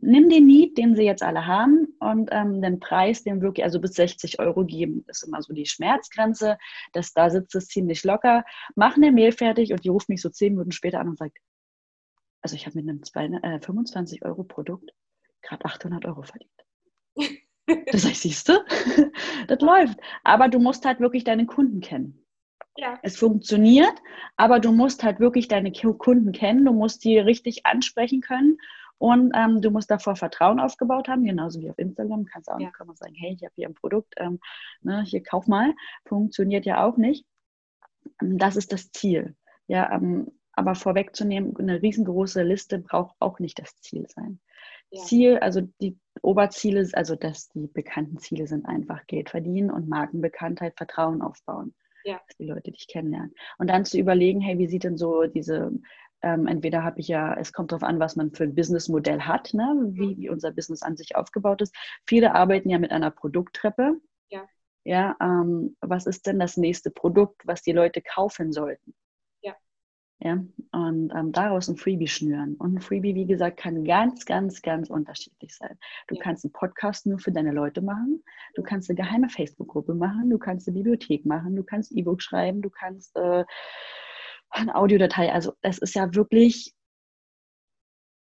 nimm 0.00 0.28
den 0.28 0.46
Need, 0.46 0.78
den 0.78 0.94
sie 0.94 1.04
jetzt 1.04 1.22
alle 1.22 1.46
haben 1.46 1.94
und 2.00 2.30
ähm, 2.32 2.60
den 2.62 2.80
Preis, 2.80 3.22
den 3.22 3.40
wirklich, 3.40 3.64
also 3.64 3.80
bis 3.80 3.94
60 3.94 4.38
Euro 4.38 4.64
geben, 4.64 5.04
ist 5.08 5.22
immer 5.22 5.42
so 5.42 5.52
die 5.52 5.66
Schmerzgrenze. 5.66 6.58
Das, 6.92 7.12
da 7.12 7.30
sitzt 7.30 7.54
es 7.54 7.68
ziemlich 7.68 8.04
locker. 8.04 8.44
Mach 8.74 8.96
eine 8.96 9.12
Mail 9.12 9.32
fertig 9.32 9.72
und 9.72 9.84
die 9.84 9.88
ruft 9.88 10.08
mich 10.08 10.22
so 10.22 10.28
zehn 10.28 10.54
Minuten 10.54 10.72
später 10.72 11.00
an 11.00 11.08
und 11.08 11.18
sagt, 11.18 11.38
also 12.42 12.56
ich 12.56 12.66
habe 12.66 12.76
mit 12.76 12.88
einem 12.88 13.02
2, 13.02 13.26
äh, 13.42 13.60
25 13.60 14.24
Euro 14.24 14.44
Produkt 14.44 14.90
gerade 15.42 15.64
800 15.64 16.04
Euro 16.06 16.22
verdient. 16.22 16.50
das 17.92 18.04
heißt, 18.06 18.22
siehst 18.22 18.48
du, 18.48 18.52
das 19.48 19.60
läuft. 19.60 19.98
Aber 20.24 20.48
du 20.48 20.58
musst 20.58 20.84
halt 20.84 21.00
wirklich 21.00 21.24
deine 21.24 21.46
Kunden 21.46 21.80
kennen. 21.80 22.24
Ja. 22.76 22.98
Es 23.02 23.18
funktioniert, 23.18 23.94
aber 24.36 24.60
du 24.60 24.72
musst 24.72 25.02
halt 25.02 25.20
wirklich 25.20 25.48
deine 25.48 25.72
Kunden 25.72 26.32
kennen, 26.32 26.64
du 26.64 26.72
musst 26.72 27.04
die 27.04 27.18
richtig 27.18 27.66
ansprechen 27.66 28.20
können 28.20 28.58
und 29.00 29.32
ähm, 29.34 29.62
du 29.62 29.70
musst 29.70 29.90
davor 29.90 30.14
Vertrauen 30.14 30.60
aufgebaut 30.60 31.08
haben, 31.08 31.24
genauso 31.24 31.58
wie 31.58 31.70
auf 31.70 31.78
Instagram. 31.78 32.26
Kannst 32.26 32.50
auch 32.50 32.60
ja. 32.60 32.66
nicht 32.68 32.98
sagen, 32.98 33.14
hey, 33.14 33.34
ich 33.34 33.42
habe 33.42 33.54
hier 33.56 33.66
ein 33.66 33.74
Produkt, 33.74 34.12
ähm, 34.18 34.38
ne, 34.82 35.02
hier 35.04 35.22
kauf 35.22 35.46
mal. 35.46 35.72
Funktioniert 36.04 36.66
ja 36.66 36.84
auch 36.84 36.98
nicht. 36.98 37.24
Ähm, 38.20 38.36
das 38.36 38.56
ist 38.56 38.72
das 38.74 38.92
Ziel. 38.92 39.34
Ja, 39.68 39.90
ähm, 39.90 40.30
aber 40.52 40.74
vorwegzunehmen, 40.74 41.56
eine 41.56 41.80
riesengroße 41.80 42.42
Liste 42.42 42.78
braucht 42.78 43.16
auch 43.20 43.38
nicht 43.38 43.58
das 43.58 43.74
Ziel 43.76 44.06
sein. 44.06 44.38
Ja. 44.90 45.02
Ziel, 45.02 45.38
also 45.38 45.62
die 45.80 45.98
Oberziele, 46.20 46.86
also 46.92 47.16
dass 47.16 47.48
die 47.48 47.68
bekannten 47.68 48.18
Ziele 48.18 48.46
sind 48.46 48.66
einfach 48.66 49.06
Geld 49.06 49.30
verdienen 49.30 49.70
und 49.70 49.88
Markenbekanntheit, 49.88 50.76
Vertrauen 50.76 51.22
aufbauen. 51.22 51.74
Ja. 52.04 52.20
Dass 52.26 52.36
die 52.36 52.46
Leute 52.46 52.70
dich 52.70 52.86
kennenlernen. 52.86 53.34
Und 53.56 53.70
dann 53.70 53.86
zu 53.86 53.98
überlegen, 53.98 54.42
hey, 54.42 54.58
wie 54.58 54.68
sieht 54.68 54.84
denn 54.84 54.98
so 54.98 55.24
diese 55.24 55.72
ähm, 56.22 56.46
entweder 56.46 56.84
habe 56.84 57.00
ich 57.00 57.08
ja, 57.08 57.34
es 57.34 57.52
kommt 57.52 57.72
darauf 57.72 57.82
an, 57.82 57.98
was 57.98 58.16
man 58.16 58.32
für 58.32 58.44
ein 58.44 58.54
Businessmodell 58.54 59.22
hat, 59.22 59.54
ne? 59.54 59.74
wie, 59.92 60.16
wie 60.18 60.28
unser 60.28 60.52
Business 60.52 60.82
an 60.82 60.96
sich 60.96 61.16
aufgebaut 61.16 61.62
ist. 61.62 61.74
Viele 62.06 62.34
arbeiten 62.34 62.68
ja 62.68 62.78
mit 62.78 62.90
einer 62.90 63.10
Produkttreppe. 63.10 63.96
Ja. 64.28 64.46
Ja, 64.84 65.16
ähm, 65.20 65.76
was 65.80 66.06
ist 66.06 66.26
denn 66.26 66.38
das 66.38 66.56
nächste 66.56 66.90
Produkt, 66.90 67.46
was 67.46 67.62
die 67.62 67.72
Leute 67.72 68.00
kaufen 68.02 68.52
sollten? 68.52 68.94
Ja. 69.42 69.54
Ja, 70.22 70.44
und 70.72 71.12
ähm, 71.14 71.32
daraus 71.32 71.68
ein 71.68 71.76
Freebie 71.76 72.08
schnüren. 72.08 72.54
Und 72.56 72.74
ein 72.74 72.80
Freebie, 72.80 73.14
wie 73.14 73.26
gesagt, 73.26 73.58
kann 73.58 73.84
ganz, 73.84 74.24
ganz, 74.26 74.62
ganz 74.62 74.90
unterschiedlich 74.90 75.54
sein. 75.54 75.78
Du 76.08 76.14
ja. 76.14 76.22
kannst 76.22 76.44
einen 76.44 76.52
Podcast 76.52 77.06
nur 77.06 77.18
für 77.18 77.32
deine 77.32 77.52
Leute 77.52 77.82
machen. 77.82 78.22
Du 78.54 78.62
kannst 78.62 78.90
eine 78.90 78.96
geheime 78.96 79.28
Facebook-Gruppe 79.28 79.94
machen. 79.94 80.30
Du 80.30 80.38
kannst 80.38 80.68
eine 80.68 80.74
Bibliothek 80.74 81.24
machen. 81.24 81.56
Du 81.56 81.62
kannst 81.62 81.92
E-Book 81.92 82.22
schreiben. 82.22 82.62
Du 82.62 82.70
kannst 82.70 83.16
äh, 83.16 83.44
eine 84.50 84.74
Audiodatei. 84.74 85.32
Also 85.32 85.54
es 85.62 85.78
ist 85.78 85.94
ja 85.94 86.14
wirklich, 86.14 86.74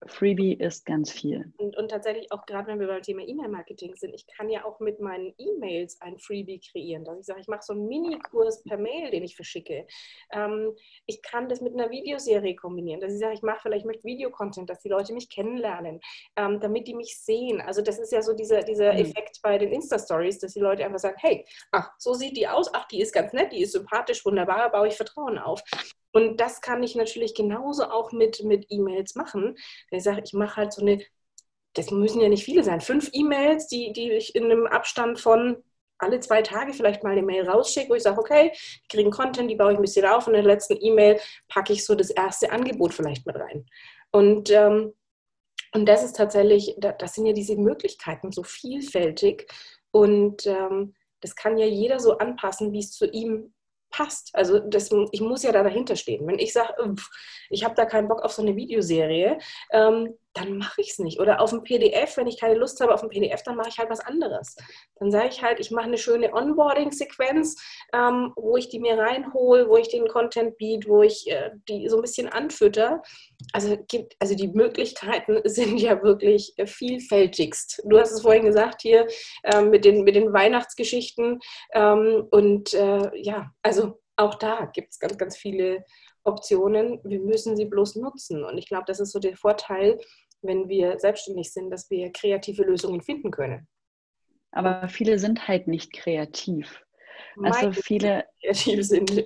Freebie 0.07 0.55
ist 0.55 0.87
ganz 0.87 1.13
viel. 1.13 1.53
Und, 1.59 1.77
und 1.77 1.91
tatsächlich 1.91 2.33
auch 2.33 2.47
gerade, 2.47 2.69
wenn 2.69 2.81
wir 2.81 2.87
beim 2.87 3.03
Thema 3.03 3.23
E-Mail-Marketing 3.23 3.95
sind, 3.97 4.15
ich 4.15 4.27
kann 4.27 4.49
ja 4.49 4.65
auch 4.65 4.81
mit 4.81 4.99
meinen 4.99 5.35
E-Mails 5.37 6.01
ein 6.01 6.19
Freebie 6.19 6.61
kreieren, 6.61 7.05
dass 7.05 7.19
ich 7.19 7.27
sage, 7.27 7.41
ich 7.41 7.49
mache 7.49 7.63
so 7.63 7.75
einen 7.75 7.87
Mini-Kurs 7.87 8.63
per 8.65 8.79
Mail, 8.79 9.11
den 9.11 9.25
ich 9.25 9.37
verschicke. 9.37 9.87
Ähm, 10.33 10.75
ich 11.07 11.21
kann 11.21 11.51
das 11.51 11.61
mit 11.61 11.75
einer 11.75 11.91
Videoserie 11.91 12.57
kombinieren, 12.57 13.01
dass 13.01 13.13
ich 13.13 13.19
sage, 13.19 13.35
ich 13.35 13.43
mache 13.43 13.61
vielleicht 13.63 13.85
mit 13.85 14.03
Videocontent, 14.03 14.71
dass 14.71 14.81
die 14.81 14.89
Leute 14.89 15.13
mich 15.13 15.29
kennenlernen, 15.29 16.01
ähm, 16.37 16.61
damit 16.61 16.89
die 16.89 16.95
mich 16.95 17.19
sehen. 17.21 17.61
Also 17.61 17.83
das 17.83 17.99
ist 17.99 18.13
ja 18.13 18.23
so 18.23 18.33
dieser, 18.33 18.63
dieser 18.63 18.95
mhm. 18.95 19.01
Effekt 19.01 19.41
bei 19.43 19.59
den 19.59 19.71
Insta-Stories, 19.71 20.39
dass 20.39 20.55
die 20.55 20.61
Leute 20.61 20.85
einfach 20.85 20.99
sagen, 20.99 21.19
hey, 21.19 21.45
ach, 21.73 21.91
so 21.99 22.15
sieht 22.15 22.39
die 22.39 22.49
aus, 22.49 22.73
ach, 22.73 22.89
die 22.89 23.03
ist 23.03 23.13
ganz 23.13 23.35
nett, 23.35 23.53
die 23.53 23.63
ist 23.63 23.73
sympathisch, 23.73 24.25
wunderbar, 24.25 24.71
baue 24.71 24.89
ich 24.89 24.95
Vertrauen 24.97 25.39
auf. 25.39 25.63
Und 26.13 26.41
das 26.41 26.61
kann 26.61 26.83
ich 26.83 26.95
natürlich 26.95 27.35
genauso 27.35 27.85
auch 27.85 28.13
mit, 28.13 28.43
mit 28.43 28.67
E-Mails 28.69 29.15
machen. 29.15 29.57
Ich 29.91 30.03
sage, 30.03 30.23
ich 30.25 30.33
mache 30.33 30.57
halt 30.57 30.73
so 30.73 30.83
eine, 30.83 31.03
das 31.75 31.91
müssen 31.91 32.21
ja 32.21 32.29
nicht 32.29 32.45
viele 32.45 32.65
sein, 32.65 32.81
fünf 32.81 33.11
E-Mails, 33.13 33.69
die, 33.69 33.93
die 33.93 34.11
ich 34.13 34.35
in 34.35 34.45
einem 34.45 34.67
Abstand 34.67 35.21
von 35.21 35.63
alle 36.01 36.21
zwei 36.21 36.43
Tage 36.43 36.73
vielleicht 36.73 37.03
mal 37.03 37.13
eine 37.13 37.23
Mail 37.23 37.49
rausschicke, 37.49 37.91
wo 37.91 37.95
ich 37.95 38.03
sage, 38.03 38.19
okay, 38.19 38.53
die 38.85 38.97
kriegen 38.97 39.11
Content, 39.11 39.51
die 39.51 39.55
baue 39.55 39.73
ich 39.73 39.79
ein 39.79 39.83
bisschen 39.83 40.07
auf 40.07 40.27
und 40.27 40.35
in 40.35 40.43
der 40.43 40.53
letzten 40.53 40.79
E-Mail 40.81 41.21
packe 41.49 41.73
ich 41.73 41.85
so 41.85 41.95
das 41.95 42.11
erste 42.11 42.51
Angebot 42.51 42.95
vielleicht 42.95 43.27
mit 43.27 43.37
rein. 43.37 43.67
Und, 44.11 44.51
ähm, 44.51 44.95
und 45.73 45.87
das 45.87 46.03
ist 46.03 46.17
tatsächlich, 46.17 46.75
das 46.79 47.15
sind 47.15 47.27
ja 47.27 47.33
diese 47.33 47.57
Möglichkeiten 47.57 48.33
so 48.33 48.43
vielfältig 48.43 49.47
und 49.93 50.47
ähm, 50.47 50.95
das 51.21 51.37
kann 51.37 51.59
ja 51.59 51.67
jeder 51.67 52.01
so 52.01 52.19
anpassen, 52.19 52.73
wie 52.73 52.81
es 52.81 52.93
zu 52.93 53.07
ihm 53.07 53.53
passt. 53.91 54.31
Also 54.35 54.59
das, 54.59 54.91
ich 55.13 55.21
muss 55.21 55.43
ja 55.43 55.53
da 55.53 55.63
dahinter 55.63 55.97
stehen. 55.97 56.27
Wenn 56.27 56.39
ich 56.39 56.53
sage, 56.53 56.75
ich 57.51 57.65
habe 57.65 57.75
da 57.75 57.85
keinen 57.85 58.09
Bock 58.09 58.23
auf 58.23 58.33
so 58.33 58.43
eine 58.43 58.57
Videoserie, 58.57 59.39
ähm, 59.73 60.15
dann 60.35 60.59
mache 60.59 60.81
ich 60.81 60.91
es 60.91 60.99
nicht. 60.99 61.21
Oder 61.21 61.41
auf 61.41 61.51
dem 61.51 61.63
PDF, 61.63 62.17
wenn 62.17 62.27
ich 62.27 62.39
keine 62.39 62.55
Lust 62.55 62.81
habe 62.81 62.95
auf 62.95 63.03
ein 63.03 63.09
PDF, 63.09 63.43
dann 63.43 63.57
mache 63.57 63.69
ich 63.69 63.79
halt 63.79 63.91
was 63.91 64.01
anderes. 64.01 64.57
Dann 64.97 65.11
sage 65.11 65.29
ich 65.29 65.43
halt, 65.43 65.61
ich 65.61 65.71
mache 65.71 65.87
eine 65.87 65.99
schöne 65.99 66.33
Onboarding-Sequenz, 66.33 67.57
ähm, 67.93 68.33
wo 68.37 68.57
ich 68.57 68.69
die 68.69 68.79
mir 68.79 68.97
reinhole, 68.97 69.69
wo 69.69 69.77
ich 69.77 69.89
den 69.89 70.07
Content 70.09 70.57
biete, 70.57 70.89
wo 70.89 71.03
ich 71.03 71.31
äh, 71.31 71.51
die 71.69 71.89
so 71.89 71.97
ein 71.97 72.03
bisschen 72.03 72.29
anfütter. 72.29 73.03
Also, 73.53 73.77
gibt, 73.89 74.15
also 74.19 74.35
die 74.35 74.49
Möglichkeiten 74.49 75.41
sind 75.45 75.79
ja 75.79 76.03
wirklich 76.03 76.55
vielfältigst. 76.65 77.83
Du 77.85 77.99
hast 77.99 78.13
es 78.13 78.23
vorhin 78.23 78.45
gesagt 78.45 78.83
hier 78.83 79.07
äh, 79.43 79.63
mit, 79.63 79.85
den, 79.85 80.05
mit 80.05 80.15
den 80.15 80.33
Weihnachtsgeschichten. 80.33 81.41
Ähm, 81.73 82.27
und 82.31 82.73
äh, 82.75 83.11
ja, 83.17 83.53
also 83.63 84.01
auch 84.17 84.35
da 84.35 84.67
gibt 84.67 84.93
es 84.93 84.99
ganz, 84.99 85.17
ganz 85.17 85.37
viele 85.37 85.85
Optionen. 86.25 87.01
Wir 87.05 87.21
müssen 87.21 87.57
sie 87.57 87.65
bloß 87.65 87.97
nutzen. 87.97 88.45
Und 88.45 88.59
ich 88.59 88.67
glaube, 88.67 88.85
das 88.87 89.01
ist 89.01 89.13
so 89.13 89.19
der 89.19 89.37
Vorteil, 89.37 89.99
wenn 90.43 90.69
wir 90.69 90.99
selbstständig 90.99 91.53
sind, 91.53 91.71
dass 91.71 91.91
wir 91.91 92.11
kreative 92.13 92.63
Lösungen 92.63 93.03
finden 93.03 93.31
können. 93.31 93.69
Aber 94.53 94.89
viele 94.89 95.19
sind 95.19 95.47
halt 95.49 95.69
nicht 95.69 95.93
kreativ. 95.93 96.83
Also 97.43 97.73
viele 97.73 98.25
kreativ 98.43 98.87
sind. 98.87 99.11
Ja. 99.11 99.25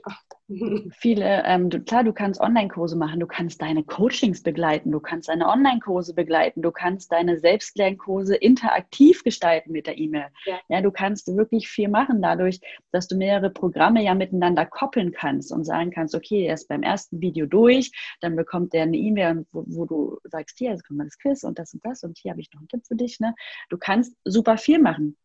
Viele, 0.98 1.42
ähm, 1.46 1.70
du, 1.70 1.80
klar, 1.80 2.04
du 2.04 2.12
kannst 2.12 2.38
Online-Kurse 2.38 2.96
machen, 2.96 3.18
du 3.18 3.26
kannst 3.26 3.62
deine 3.62 3.82
Coachings 3.82 4.42
begleiten, 4.42 4.92
du 4.92 5.00
kannst 5.00 5.30
deine 5.30 5.48
Online-Kurse 5.48 6.14
begleiten, 6.14 6.60
du 6.60 6.70
kannst 6.70 7.10
deine 7.12 7.38
Selbstlernkurse 7.38 8.36
interaktiv 8.36 9.22
gestalten 9.24 9.72
mit 9.72 9.86
der 9.86 9.96
E-Mail. 9.96 10.26
Ja. 10.44 10.60
ja. 10.68 10.80
du 10.82 10.90
kannst 10.90 11.34
wirklich 11.34 11.68
viel 11.68 11.88
machen 11.88 12.20
dadurch, 12.20 12.60
dass 12.92 13.08
du 13.08 13.16
mehrere 13.16 13.48
Programme 13.48 14.02
ja 14.02 14.14
miteinander 14.14 14.66
koppeln 14.66 15.12
kannst 15.12 15.50
und 15.50 15.64
sagen 15.64 15.90
kannst, 15.90 16.14
okay, 16.14 16.44
er 16.44 16.54
ist 16.54 16.68
beim 16.68 16.82
ersten 16.82 17.22
Video 17.22 17.46
durch, 17.46 17.90
dann 18.20 18.36
bekommt 18.36 18.74
er 18.74 18.82
eine 18.82 18.98
E-Mail, 18.98 19.46
wo, 19.50 19.64
wo, 19.66 19.86
du 19.86 20.18
sagst, 20.24 20.58
hier, 20.58 20.72
jetzt 20.72 20.86
kommt 20.86 20.98
mal 20.98 21.04
das 21.04 21.18
Quiz 21.18 21.42
und 21.44 21.58
das 21.58 21.72
und 21.72 21.82
das 21.86 22.02
und 22.02 22.18
hier 22.18 22.32
habe 22.32 22.42
ich 22.42 22.52
noch 22.52 22.60
einen 22.60 22.68
Tipp 22.68 22.82
für 22.86 22.96
dich. 22.96 23.18
Ne? 23.18 23.34
Du 23.70 23.78
kannst 23.78 24.14
super 24.24 24.58
viel 24.58 24.78
machen. 24.78 25.16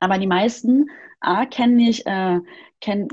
Aber 0.00 0.18
die 0.18 0.26
meisten 0.26 0.86
A, 1.20 1.46
kennen 1.46 1.76
nicht, 1.76 2.06
äh, 2.06 2.38
kennen, 2.80 3.08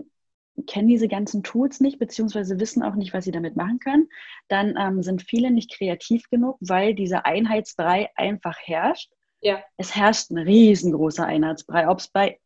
kennen 0.68 0.88
diese 0.88 1.08
ganzen 1.08 1.44
Tools 1.44 1.80
nicht, 1.80 2.00
beziehungsweise 2.00 2.60
wissen 2.60 2.84
auch 2.84 2.96
nicht, 2.96 3.14
was 3.14 3.26
sie 3.26 3.32
damit 3.32 3.56
machen 3.56 3.80
können. 3.80 4.10
Dann 4.48 4.76
ähm, 4.80 5.04
sind 5.04 5.22
viele 5.22 5.52
nicht 5.52 5.72
kreativ 5.72 6.30
genug, 6.30 6.58
weil 6.62 6.96
dieser 6.96 7.26
Einheitsbrei 7.26 8.10
einfach 8.16 8.58
herrscht. 8.62 9.12
Ja. 9.42 9.64
Es 9.78 9.96
herrscht 9.96 10.32
ein 10.32 10.38
riesengroßer 10.38 11.26
Einheitsbrei, 11.26 11.90
ob 11.90 12.00
es 12.00 12.08
bei 12.08 12.40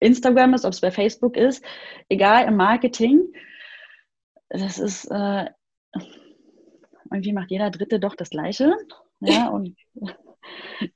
Instagram 0.00 0.54
ist, 0.54 0.64
ob 0.64 0.72
es 0.72 0.80
bei 0.80 0.90
Facebook 0.90 1.36
ist, 1.36 1.64
egal 2.08 2.46
im 2.46 2.56
Marketing. 2.56 3.32
Das 4.48 4.78
ist, 4.78 5.06
äh, 5.06 5.46
irgendwie 7.10 7.32
macht 7.32 7.50
jeder 7.50 7.70
Dritte 7.70 7.98
doch 7.98 8.14
das 8.14 8.30
Gleiche. 8.30 8.76
Ja, 9.20 9.48
und 9.50 9.76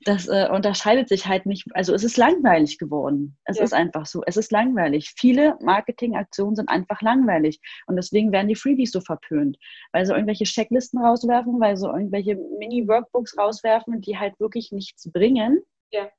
das 0.05 0.27
äh, 0.27 0.47
unterscheidet 0.51 1.09
sich 1.09 1.27
halt 1.27 1.45
nicht. 1.45 1.67
Also 1.73 1.93
es 1.93 2.03
ist 2.03 2.17
langweilig 2.17 2.77
geworden. 2.77 3.37
Es 3.45 3.57
ja. 3.57 3.63
ist 3.63 3.73
einfach 3.73 4.05
so. 4.05 4.21
Es 4.25 4.37
ist 4.37 4.51
langweilig. 4.51 5.13
Viele 5.17 5.57
Marketingaktionen 5.61 6.55
sind 6.55 6.69
einfach 6.69 7.01
langweilig. 7.01 7.59
Und 7.87 7.95
deswegen 7.95 8.31
werden 8.31 8.47
die 8.47 8.55
Freebies 8.55 8.91
so 8.91 9.01
verpönt. 9.01 9.57
Weil 9.91 10.05
sie 10.05 10.13
irgendwelche 10.13 10.45
Checklisten 10.45 11.03
rauswerfen, 11.03 11.59
weil 11.59 11.77
sie 11.77 11.87
irgendwelche 11.87 12.35
Mini-Workbooks 12.35 13.37
rauswerfen, 13.37 14.01
die 14.01 14.17
halt 14.17 14.39
wirklich 14.39 14.71
nichts 14.71 15.11
bringen. 15.11 15.61
Ja. 15.91 16.09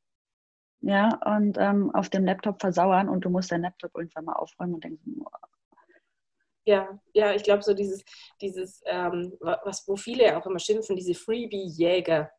Ja, 0.86 1.18
und 1.24 1.56
ähm, 1.58 1.90
auf 1.94 2.10
dem 2.10 2.26
Laptop 2.26 2.60
versauern 2.60 3.08
und 3.08 3.24
du 3.24 3.30
musst 3.30 3.50
deinen 3.50 3.62
Laptop 3.62 3.92
irgendwann 3.96 4.26
mal 4.26 4.34
aufräumen 4.34 4.74
und 4.74 4.84
denken, 4.84 5.16
oh, 5.24 5.30
ja, 6.66 6.98
ja, 7.12 7.34
ich 7.34 7.42
glaube 7.42 7.62
so 7.62 7.74
dieses, 7.74 8.04
dieses 8.40 8.82
ähm, 8.86 9.36
was, 9.40 9.86
wo 9.86 9.96
viele 9.96 10.36
auch 10.36 10.46
immer 10.46 10.58
schimpfen, 10.58 10.96
diese 10.96 11.14
Freebie-Jäger. 11.14 12.30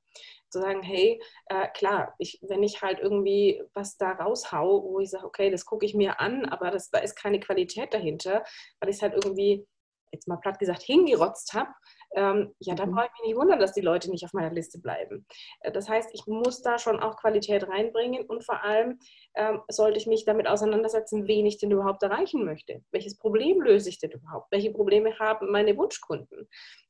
Zu 0.49 0.61
sagen, 0.61 0.83
hey, 0.83 1.21
äh, 1.47 1.67
klar, 1.69 2.15
ich, 2.17 2.39
wenn 2.47 2.63
ich 2.63 2.81
halt 2.81 2.99
irgendwie 2.99 3.61
was 3.73 3.97
da 3.97 4.11
raushau, 4.11 4.83
wo 4.83 4.99
ich 4.99 5.09
sage, 5.09 5.25
okay, 5.25 5.49
das 5.49 5.65
gucke 5.65 5.85
ich 5.85 5.93
mir 5.93 6.19
an, 6.19 6.45
aber 6.45 6.71
das, 6.71 6.89
da 6.89 6.99
ist 6.99 7.15
keine 7.15 7.39
Qualität 7.39 7.93
dahinter, 7.93 8.43
weil 8.79 8.89
ich 8.89 8.97
es 8.97 9.01
halt 9.01 9.13
irgendwie, 9.13 9.65
jetzt 10.11 10.27
mal 10.27 10.37
platt 10.37 10.59
gesagt, 10.59 10.83
hingerotzt 10.83 11.53
habe, 11.53 11.71
ähm, 12.15 12.55
ja, 12.59 12.75
dann 12.75 12.91
mhm. 12.91 12.95
brauche 12.95 13.05
ich 13.07 13.11
mich 13.19 13.29
nicht 13.29 13.37
wundern, 13.37 13.59
dass 13.59 13.73
die 13.73 13.81
Leute 13.81 14.09
nicht 14.09 14.23
auf 14.23 14.33
meiner 14.33 14.53
Liste 14.53 14.79
bleiben. 14.79 15.25
Äh, 15.59 15.71
das 15.71 15.89
heißt, 15.89 16.09
ich 16.13 16.25
muss 16.27 16.61
da 16.61 16.79
schon 16.79 16.99
auch 16.99 17.17
Qualität 17.17 17.67
reinbringen 17.67 18.25
und 18.25 18.43
vor 18.43 18.63
allem 18.63 18.99
ähm, 19.35 19.61
sollte 19.67 19.97
ich 19.97 20.07
mich 20.07 20.25
damit 20.25 20.47
auseinandersetzen, 20.47 21.27
wen 21.27 21.45
ich 21.45 21.57
denn 21.57 21.71
überhaupt 21.71 22.03
erreichen 22.03 22.45
möchte. 22.45 22.83
Welches 22.91 23.17
Problem 23.17 23.61
löse 23.61 23.89
ich 23.89 23.99
denn 23.99 24.11
überhaupt? 24.11 24.51
Welche 24.51 24.71
Probleme 24.71 25.19
haben 25.19 25.51
meine 25.51 25.75
Wunschkunden? 25.77 26.47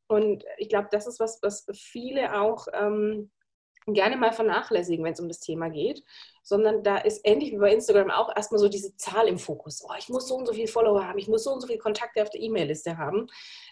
Und 0.07 0.45
ich 0.57 0.69
glaube, 0.69 0.89
das 0.91 1.07
ist 1.07 1.19
was, 1.19 1.39
was 1.41 1.65
viele 1.73 2.39
auch 2.39 2.67
ähm, 2.73 3.31
gerne 3.93 4.17
mal 4.17 4.31
vernachlässigen, 4.31 5.05
wenn 5.05 5.13
es 5.13 5.19
um 5.19 5.27
das 5.27 5.39
Thema 5.39 5.69
geht, 5.69 6.03
sondern 6.43 6.83
da 6.83 6.97
ist 6.97 7.21
ähnlich 7.23 7.51
wie 7.51 7.57
bei 7.57 7.73
Instagram 7.73 8.11
auch 8.11 8.35
erstmal 8.35 8.59
so 8.59 8.69
diese 8.69 8.95
Zahl 8.97 9.27
im 9.27 9.37
Fokus. 9.37 9.83
Oh, 9.87 9.93
ich 9.97 10.09
muss 10.09 10.27
so 10.27 10.35
und 10.35 10.47
so 10.47 10.53
viele 10.53 10.67
Follower 10.67 11.07
haben, 11.07 11.19
ich 11.19 11.27
muss 11.27 11.43
so 11.43 11.51
und 11.51 11.61
so 11.61 11.67
viele 11.67 11.79
Kontakte 11.79 12.21
auf 12.21 12.29
der 12.29 12.41
E-Mail-Liste 12.41 12.97
haben. 12.97 13.27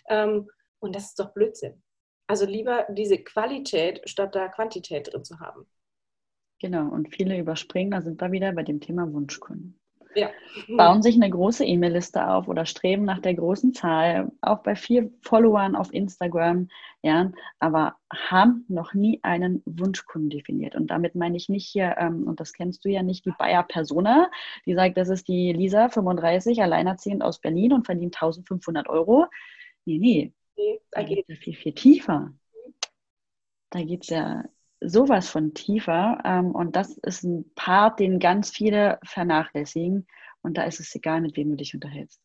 Ähm, 0.09 0.49
und 0.79 0.95
das 0.95 1.05
ist 1.05 1.19
doch 1.19 1.33
Blödsinn. 1.33 1.81
Also 2.27 2.45
lieber 2.45 2.85
diese 2.89 3.17
Qualität 3.17 4.01
statt 4.09 4.35
da 4.35 4.47
Quantität 4.47 5.11
drin 5.11 5.23
zu 5.23 5.39
haben. 5.39 5.67
Genau, 6.59 6.89
und 6.89 7.13
viele 7.13 7.37
überspringen, 7.37 7.91
da 7.91 8.01
sind 8.01 8.21
wir 8.21 8.31
wieder 8.31 8.53
bei 8.53 8.63
dem 8.63 8.79
Thema 8.79 9.11
Wunschkunden. 9.11 9.79
Ja. 10.15 10.29
Bauen 10.67 11.01
sich 11.01 11.15
eine 11.15 11.29
große 11.29 11.65
E-Mail-Liste 11.65 12.27
auf 12.27 12.47
oder 12.47 12.65
streben 12.65 13.05
nach 13.05 13.19
der 13.19 13.33
großen 13.33 13.73
Zahl, 13.73 14.31
auch 14.41 14.59
bei 14.59 14.75
vier 14.75 15.11
Followern 15.21 15.75
auf 15.75 15.93
Instagram, 15.93 16.69
ja, 17.01 17.31
aber 17.59 17.95
haben 18.13 18.65
noch 18.67 18.93
nie 18.93 19.19
einen 19.23 19.63
Wunschkunden 19.65 20.29
definiert. 20.29 20.75
Und 20.75 20.87
damit 20.87 21.15
meine 21.15 21.37
ich 21.37 21.49
nicht 21.49 21.67
hier, 21.67 21.95
ähm, 21.97 22.27
und 22.27 22.39
das 22.39 22.53
kennst 22.53 22.85
du 22.85 22.89
ja 22.89 23.01
nicht, 23.01 23.25
die 23.25 23.33
Bayer 23.37 23.63
Persona, 23.63 24.29
die 24.65 24.75
sagt, 24.75 24.97
das 24.97 25.09
ist 25.09 25.27
die 25.27 25.51
Lisa, 25.53 25.89
35, 25.89 26.61
alleinerziehend 26.61 27.23
aus 27.23 27.39
Berlin 27.39 27.73
und 27.73 27.85
verdient 27.85 28.15
1500 28.15 28.87
Euro. 28.87 29.25
Nee, 29.85 29.97
nee, 29.97 30.33
Nee, 30.55 30.81
da 30.91 31.03
geht 31.03 31.25
es 31.27 31.35
ja 31.35 31.35
viel, 31.35 31.55
viel 31.55 31.73
tiefer. 31.73 32.33
Da 33.69 33.83
geht 33.83 34.03
es 34.03 34.09
ja 34.09 34.43
sowas 34.85 35.29
von 35.29 35.53
tiefer. 35.53 36.19
Ähm, 36.25 36.51
und 36.51 36.75
das 36.75 36.97
ist 36.99 37.23
ein 37.23 37.51
Part, 37.55 37.99
den 37.99 38.19
ganz 38.19 38.51
viele 38.51 38.99
vernachlässigen. 39.03 40.07
Und 40.41 40.57
da 40.57 40.63
ist 40.63 40.79
es 40.79 40.93
egal, 40.95 41.21
mit 41.21 41.37
wem 41.37 41.51
du 41.51 41.57
dich 41.57 41.73
unterhältst 41.73 42.21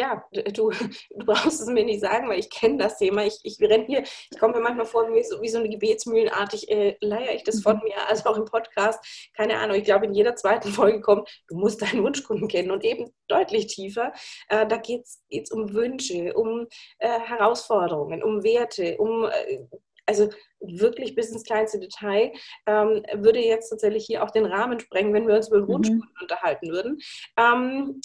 ja, 0.00 0.24
du, 0.52 0.70
du 1.10 1.26
brauchst 1.26 1.60
es 1.60 1.66
mir 1.66 1.84
nicht 1.84 2.00
sagen, 2.00 2.28
weil 2.28 2.38
ich 2.38 2.50
kenne 2.50 2.78
das 2.78 2.98
Thema. 2.98 3.24
Ich, 3.24 3.38
ich 3.42 3.60
renne 3.60 3.84
hier, 3.84 4.02
ich 4.02 4.38
komme 4.38 4.54
mir 4.54 4.60
manchmal 4.60 4.86
vor, 4.86 5.12
wie 5.12 5.22
so, 5.22 5.40
wie 5.42 5.48
so 5.48 5.58
eine 5.58 5.68
Gebetsmühlenartig, 5.68 6.70
äh, 6.70 6.96
leier 7.00 7.34
ich 7.34 7.44
das 7.44 7.62
von 7.62 7.76
mhm. 7.76 7.84
mir, 7.84 8.08
also 8.08 8.28
auch 8.30 8.36
im 8.36 8.44
Podcast. 8.44 9.30
Keine 9.36 9.58
Ahnung, 9.58 9.76
ich 9.76 9.84
glaube, 9.84 10.06
in 10.06 10.14
jeder 10.14 10.34
zweiten 10.36 10.68
Folge 10.70 11.00
kommt, 11.00 11.28
du 11.48 11.56
musst 11.56 11.82
deinen 11.82 12.02
Wunschkunden 12.02 12.48
kennen 12.48 12.70
und 12.70 12.84
eben 12.84 13.12
deutlich 13.28 13.66
tiefer. 13.66 14.12
Äh, 14.48 14.66
da 14.66 14.76
geht 14.78 15.04
es 15.04 15.50
um 15.50 15.72
Wünsche, 15.74 16.34
um 16.34 16.66
äh, 16.98 17.20
Herausforderungen, 17.20 18.22
um 18.22 18.42
Werte, 18.42 18.96
um 18.98 19.24
äh, 19.24 19.66
also 20.10 20.28
wirklich 20.60 21.14
bis 21.14 21.30
ins 21.30 21.44
kleinste 21.44 21.78
Detail, 21.78 22.32
ähm, 22.66 23.02
würde 23.14 23.40
jetzt 23.40 23.70
tatsächlich 23.70 24.04
hier 24.04 24.22
auch 24.22 24.30
den 24.30 24.44
Rahmen 24.44 24.78
sprengen, 24.80 25.14
wenn 25.14 25.26
wir 25.26 25.36
uns 25.36 25.48
über 25.48 25.66
Wunschkunden 25.66 26.08
mhm. 26.08 26.22
unterhalten 26.22 26.70
würden. 26.70 26.98
Ähm, 27.38 28.00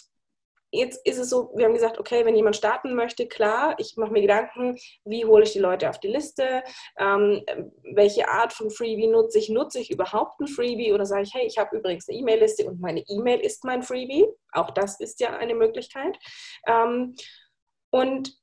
Jetzt 0.72 1.06
ist 1.06 1.20
es 1.20 1.30
so, 1.30 1.52
wir 1.56 1.66
haben 1.66 1.74
gesagt, 1.74 2.00
okay, 2.00 2.26
wenn 2.26 2.36
jemand 2.36 2.58
starten 2.58 2.96
möchte, 2.96 3.28
klar, 3.28 3.76
ich 3.78 3.96
mache 3.96 4.12
mir 4.12 4.22
Gedanken, 4.22 4.78
wie 5.06 5.24
hole 5.24 5.44
ich 5.44 5.54
die 5.54 5.60
Leute 5.60 5.90
auf 5.90 6.02
die 6.02 6.10
Liste, 6.10 6.64
ähm, 7.00 7.46
welche 7.94 8.28
Art 8.28 8.52
von 8.52 8.70
Freebie 8.70 9.08
nutze 9.08 9.40
ich, 9.40 9.48
nutze 9.48 9.80
ich 9.80 9.90
überhaupt 9.90 10.42
ein 10.42 10.48
Freebie 10.48 10.92
oder 10.92 11.06
sage 11.06 11.24
ich, 11.24 11.34
hey, 11.34 11.46
ich 11.46 11.58
habe 11.58 11.78
übrigens 11.78 12.10
eine 12.10 12.18
E-Mail-Liste 12.18 12.66
und 12.66 12.82
meine 12.82 13.04
E-Mail 13.08 13.40
ist 13.40 13.64
mein 13.64 13.84
Freebie. 13.84 14.26
Auch 14.52 14.72
das 14.72 15.00
ist 15.00 15.22
ja 15.22 15.38
eine 15.38 15.56
Möglichkeit. 15.56 16.18
Ähm, 16.68 17.16
und 17.92 18.36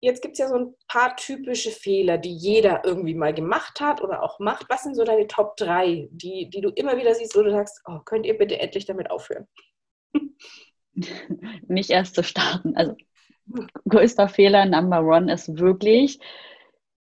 jetzt 0.00 0.22
gibt 0.22 0.32
es 0.32 0.38
ja 0.38 0.48
so 0.48 0.56
ein 0.56 0.74
paar 0.88 1.16
typische 1.16 1.70
Fehler, 1.70 2.18
die 2.18 2.34
jeder 2.34 2.84
irgendwie 2.84 3.14
mal 3.14 3.34
gemacht 3.34 3.80
hat 3.80 4.02
oder 4.02 4.22
auch 4.22 4.38
macht. 4.38 4.66
Was 4.68 4.82
sind 4.82 4.96
so 4.96 5.04
deine 5.04 5.26
Top 5.26 5.56
3, 5.56 6.08
die, 6.10 6.48
die 6.50 6.60
du 6.60 6.70
immer 6.70 6.96
wieder 6.96 7.14
siehst, 7.14 7.36
wo 7.36 7.42
du 7.42 7.50
sagst, 7.50 7.82
oh, 7.86 7.98
könnt 8.04 8.26
ihr 8.26 8.36
bitte 8.36 8.58
endlich 8.58 8.86
damit 8.86 9.10
aufhören? 9.10 9.46
nicht 11.68 11.90
erst 11.90 12.14
zu 12.14 12.22
starten. 12.22 12.76
Also 12.76 12.96
größter 13.88 14.28
Fehler, 14.28 14.64
Number 14.64 15.04
One, 15.04 15.32
ist 15.32 15.58
wirklich 15.58 16.18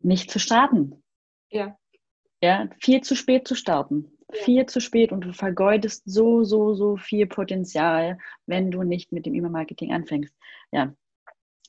nicht 0.00 0.30
zu 0.30 0.38
starten. 0.38 1.02
Ja. 1.50 1.76
Ja, 2.42 2.68
viel 2.80 3.00
zu 3.00 3.14
spät 3.14 3.48
zu 3.48 3.54
starten. 3.54 4.12
Ja. 4.32 4.42
Viel 4.42 4.66
zu 4.66 4.80
spät 4.80 5.12
und 5.12 5.22
du 5.22 5.32
vergeudest 5.32 6.02
so, 6.06 6.44
so, 6.44 6.74
so 6.74 6.96
viel 6.96 7.26
Potenzial, 7.26 8.18
wenn 8.46 8.70
du 8.70 8.82
nicht 8.82 9.12
mit 9.12 9.26
dem 9.26 9.34
E-Mail-Marketing 9.34 9.92
anfängst. 9.92 10.34
Ja. 10.72 10.94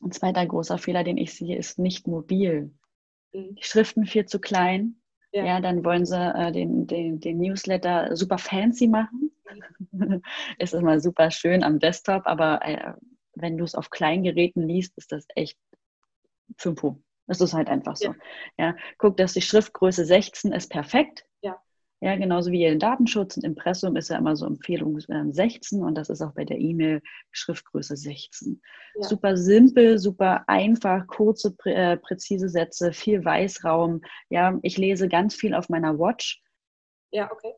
Ein 0.01 0.11
zweiter 0.11 0.45
großer 0.45 0.77
Fehler, 0.77 1.03
den 1.03 1.17
ich 1.17 1.33
sehe, 1.33 1.57
ist 1.57 1.79
nicht 1.79 2.07
mobil. 2.07 2.71
Mhm. 3.33 3.55
Die 3.55 3.63
Schriften 3.63 4.05
viel 4.05 4.25
zu 4.25 4.39
klein. 4.39 5.01
Ja. 5.31 5.45
ja 5.45 5.61
dann 5.61 5.83
wollen 5.83 6.05
sie 6.05 6.17
äh, 6.17 6.51
den, 6.51 6.87
den, 6.87 7.19
den 7.19 7.39
Newsletter 7.39 8.15
super 8.15 8.37
fancy 8.37 8.87
machen 8.87 9.31
ist 10.57 10.73
immer 10.73 10.99
super 10.99 11.31
schön 11.31 11.63
am 11.63 11.79
Desktop, 11.79 12.25
aber 12.25 12.61
äh, 12.63 12.93
wenn 13.35 13.57
du 13.57 13.63
es 13.63 13.75
auf 13.75 13.89
kleinen 13.89 14.23
Geräten 14.23 14.63
liest, 14.63 14.97
ist 14.97 15.11
das 15.11 15.25
echt 15.35 15.57
Fünfo. 16.57 17.01
Das 17.27 17.41
ist 17.41 17.53
halt 17.53 17.67
einfach 17.67 17.97
so. 17.97 18.13
Ja. 18.57 18.67
ja. 18.67 18.75
guck, 18.97 19.17
dass 19.17 19.33
die 19.33 19.41
Schriftgröße 19.41 20.05
16 20.05 20.53
ist 20.53 20.69
perfekt. 20.69 21.25
Ja. 21.99 22.15
Genauso 22.15 22.51
wie 22.51 22.65
in 22.65 22.79
Datenschutz 22.79 23.37
und 23.37 23.43
Impressum 23.43 23.95
ist 23.95 24.09
ja 24.09 24.17
immer 24.17 24.35
so 24.35 24.45
Empfehlung 24.45 24.99
16 24.99 25.83
und 25.83 25.95
das 25.95 26.09
ist 26.09 26.21
auch 26.21 26.33
bei 26.33 26.45
der 26.45 26.59
E-Mail 26.59 27.01
Schriftgröße 27.31 27.95
16. 27.95 28.61
Ja. 28.95 29.03
Super 29.03 29.37
simpel, 29.37 29.97
super 29.97 30.43
einfach, 30.47 31.07
kurze, 31.07 31.55
prä, 31.55 31.73
äh, 31.73 31.97
präzise 31.97 32.49
Sätze, 32.49 32.93
viel 32.93 33.25
Weißraum. 33.25 34.01
Ja, 34.29 34.59
ich 34.61 34.77
lese 34.77 35.07
ganz 35.07 35.35
viel 35.35 35.53
auf 35.53 35.69
meiner 35.69 35.97
Watch. 35.97 36.41
Ja, 37.11 37.31
okay 37.31 37.53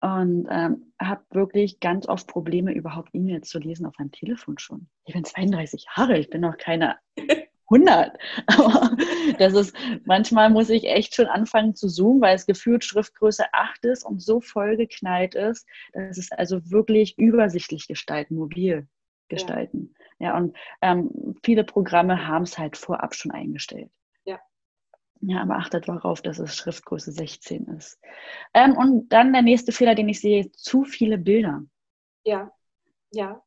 und 0.00 0.46
ähm, 0.50 0.92
habe 1.00 1.24
wirklich 1.30 1.80
ganz 1.80 2.08
oft 2.08 2.26
Probleme, 2.26 2.72
überhaupt 2.72 3.10
E-Mails 3.12 3.48
zu 3.48 3.58
lesen 3.58 3.86
auf 3.86 3.94
meinem 3.98 4.12
Telefon 4.12 4.58
schon. 4.58 4.88
Ich 5.04 5.14
bin 5.14 5.24
32 5.24 5.86
Jahre, 5.96 6.18
ich 6.18 6.30
bin 6.30 6.42
noch 6.42 6.56
keine 6.58 6.96
100. 7.70 8.18
Aber 8.46 8.96
das 9.38 9.54
ist, 9.54 9.76
manchmal 10.04 10.50
muss 10.50 10.70
ich 10.70 10.84
echt 10.84 11.14
schon 11.14 11.26
anfangen 11.26 11.74
zu 11.74 11.88
zoomen, 11.88 12.20
weil 12.20 12.36
es 12.36 12.46
gefühlt 12.46 12.84
Schriftgröße 12.84 13.44
8 13.52 13.84
ist 13.84 14.04
und 14.04 14.20
so 14.20 14.40
vollgeknallt 14.40 15.34
ist, 15.34 15.66
dass 15.92 16.18
es 16.18 16.32
also 16.32 16.70
wirklich 16.70 17.18
übersichtlich 17.18 17.88
gestalten, 17.88 18.36
mobil 18.36 18.88
gestalten. 19.28 19.94
Ja, 20.18 20.28
ja 20.28 20.36
und 20.36 20.56
ähm, 20.82 21.36
viele 21.44 21.64
Programme 21.64 22.26
haben 22.26 22.44
es 22.44 22.58
halt 22.58 22.76
vorab 22.76 23.14
schon 23.14 23.32
eingestellt. 23.32 23.90
Ja, 25.20 25.42
aber 25.42 25.56
achtet 25.56 25.88
darauf, 25.88 26.20
dass 26.20 26.38
es 26.38 26.56
Schriftgröße 26.56 27.10
16 27.10 27.66
ist. 27.68 27.98
Ähm, 28.52 28.76
und 28.76 29.08
dann 29.08 29.32
der 29.32 29.42
nächste 29.42 29.72
Fehler, 29.72 29.94
den 29.94 30.08
ich 30.08 30.20
sehe, 30.20 30.52
zu 30.52 30.84
viele 30.84 31.18
Bilder. 31.18 31.62
Ja, 32.24 32.52
ja. 33.12 33.42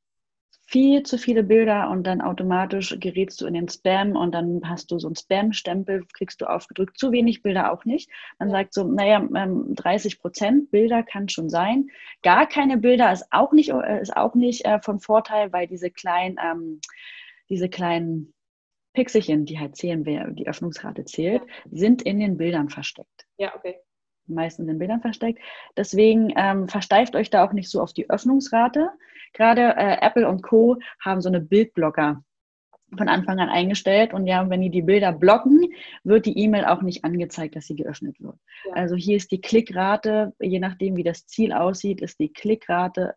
Viel 0.71 1.01
zu 1.01 1.17
viele 1.17 1.41
Bilder 1.41 1.89
und 1.89 2.03
dann 2.05 2.21
automatisch 2.21 2.95
gerätst 2.99 3.41
du 3.41 3.47
in 3.47 3.55
den 3.55 3.67
Spam 3.69 4.15
und 4.15 4.35
dann 4.35 4.61
hast 4.69 4.91
du 4.91 4.99
so 4.99 5.07
einen 5.07 5.15
Spam-Stempel, 5.15 6.05
kriegst 6.13 6.41
du 6.41 6.45
aufgedrückt. 6.45 6.95
Zu 6.99 7.11
wenig 7.11 7.41
Bilder 7.41 7.73
auch 7.73 7.85
nicht. 7.85 8.07
Man 8.37 8.49
ja. 8.49 8.57
sagt 8.57 8.75
so, 8.75 8.83
naja, 8.83 9.27
30 9.27 10.13
ähm, 10.13 10.19
Prozent 10.21 10.69
Bilder 10.69 11.01
kann 11.01 11.27
schon 11.27 11.49
sein. 11.49 11.87
Gar 12.21 12.45
keine 12.45 12.77
Bilder 12.77 13.11
ist 13.11 13.25
auch 13.31 13.51
nicht, 13.51 13.71
äh, 13.71 13.99
ist 13.99 14.15
auch 14.15 14.35
nicht 14.35 14.63
äh, 14.63 14.79
von 14.79 14.99
Vorteil, 14.99 15.51
weil 15.51 15.65
diese 15.65 15.89
kleinen, 15.89 16.37
ähm, 16.39 16.81
diese 17.49 17.67
kleinen 17.67 18.35
Pixelchen, 18.93 19.45
die 19.45 19.57
halt 19.57 19.75
zählen, 19.75 20.05
wer 20.05 20.29
die 20.29 20.47
Öffnungsrate 20.47 21.03
zählt, 21.03 21.41
sind 21.71 22.03
in 22.03 22.19
den 22.19 22.37
Bildern 22.37 22.69
versteckt. 22.69 23.25
Ja, 23.37 23.55
okay. 23.55 23.79
Meistens 24.27 24.65
in 24.65 24.67
den 24.67 24.77
Bildern 24.77 25.01
versteckt. 25.01 25.39
Deswegen 25.75 26.31
ähm, 26.37 26.67
versteift 26.67 27.15
euch 27.15 27.31
da 27.31 27.43
auch 27.43 27.53
nicht 27.53 27.71
so 27.71 27.81
auf 27.81 27.91
die 27.91 28.07
Öffnungsrate. 28.07 28.91
Gerade 29.33 29.75
äh, 29.75 29.97
Apple 30.01 30.27
und 30.27 30.41
Co. 30.41 30.77
haben 30.99 31.21
so 31.21 31.29
eine 31.29 31.41
Bildblocker 31.41 32.23
von 32.97 33.07
Anfang 33.07 33.39
an 33.39 33.49
eingestellt 33.49 34.13
und 34.13 34.25
ja, 34.25 34.49
wenn 34.49 34.61
die 34.61 34.71
die 34.71 34.81
Bilder 34.81 35.11
blocken, 35.11 35.71
wird 36.03 36.25
die 36.25 36.37
E-Mail 36.39 36.65
auch 36.65 36.81
nicht 36.81 37.03
angezeigt, 37.05 37.55
dass 37.55 37.67
sie 37.67 37.75
geöffnet 37.75 38.19
wird. 38.19 38.35
Ja. 38.65 38.73
Also 38.73 38.95
hier 38.95 39.17
ist 39.17 39.31
die 39.31 39.41
Klickrate, 39.41 40.33
je 40.39 40.59
nachdem 40.59 40.95
wie 40.95 41.03
das 41.03 41.27
Ziel 41.27 41.53
aussieht, 41.53 42.01
ist 42.01 42.19
die 42.19 42.33
Klickrate 42.33 43.13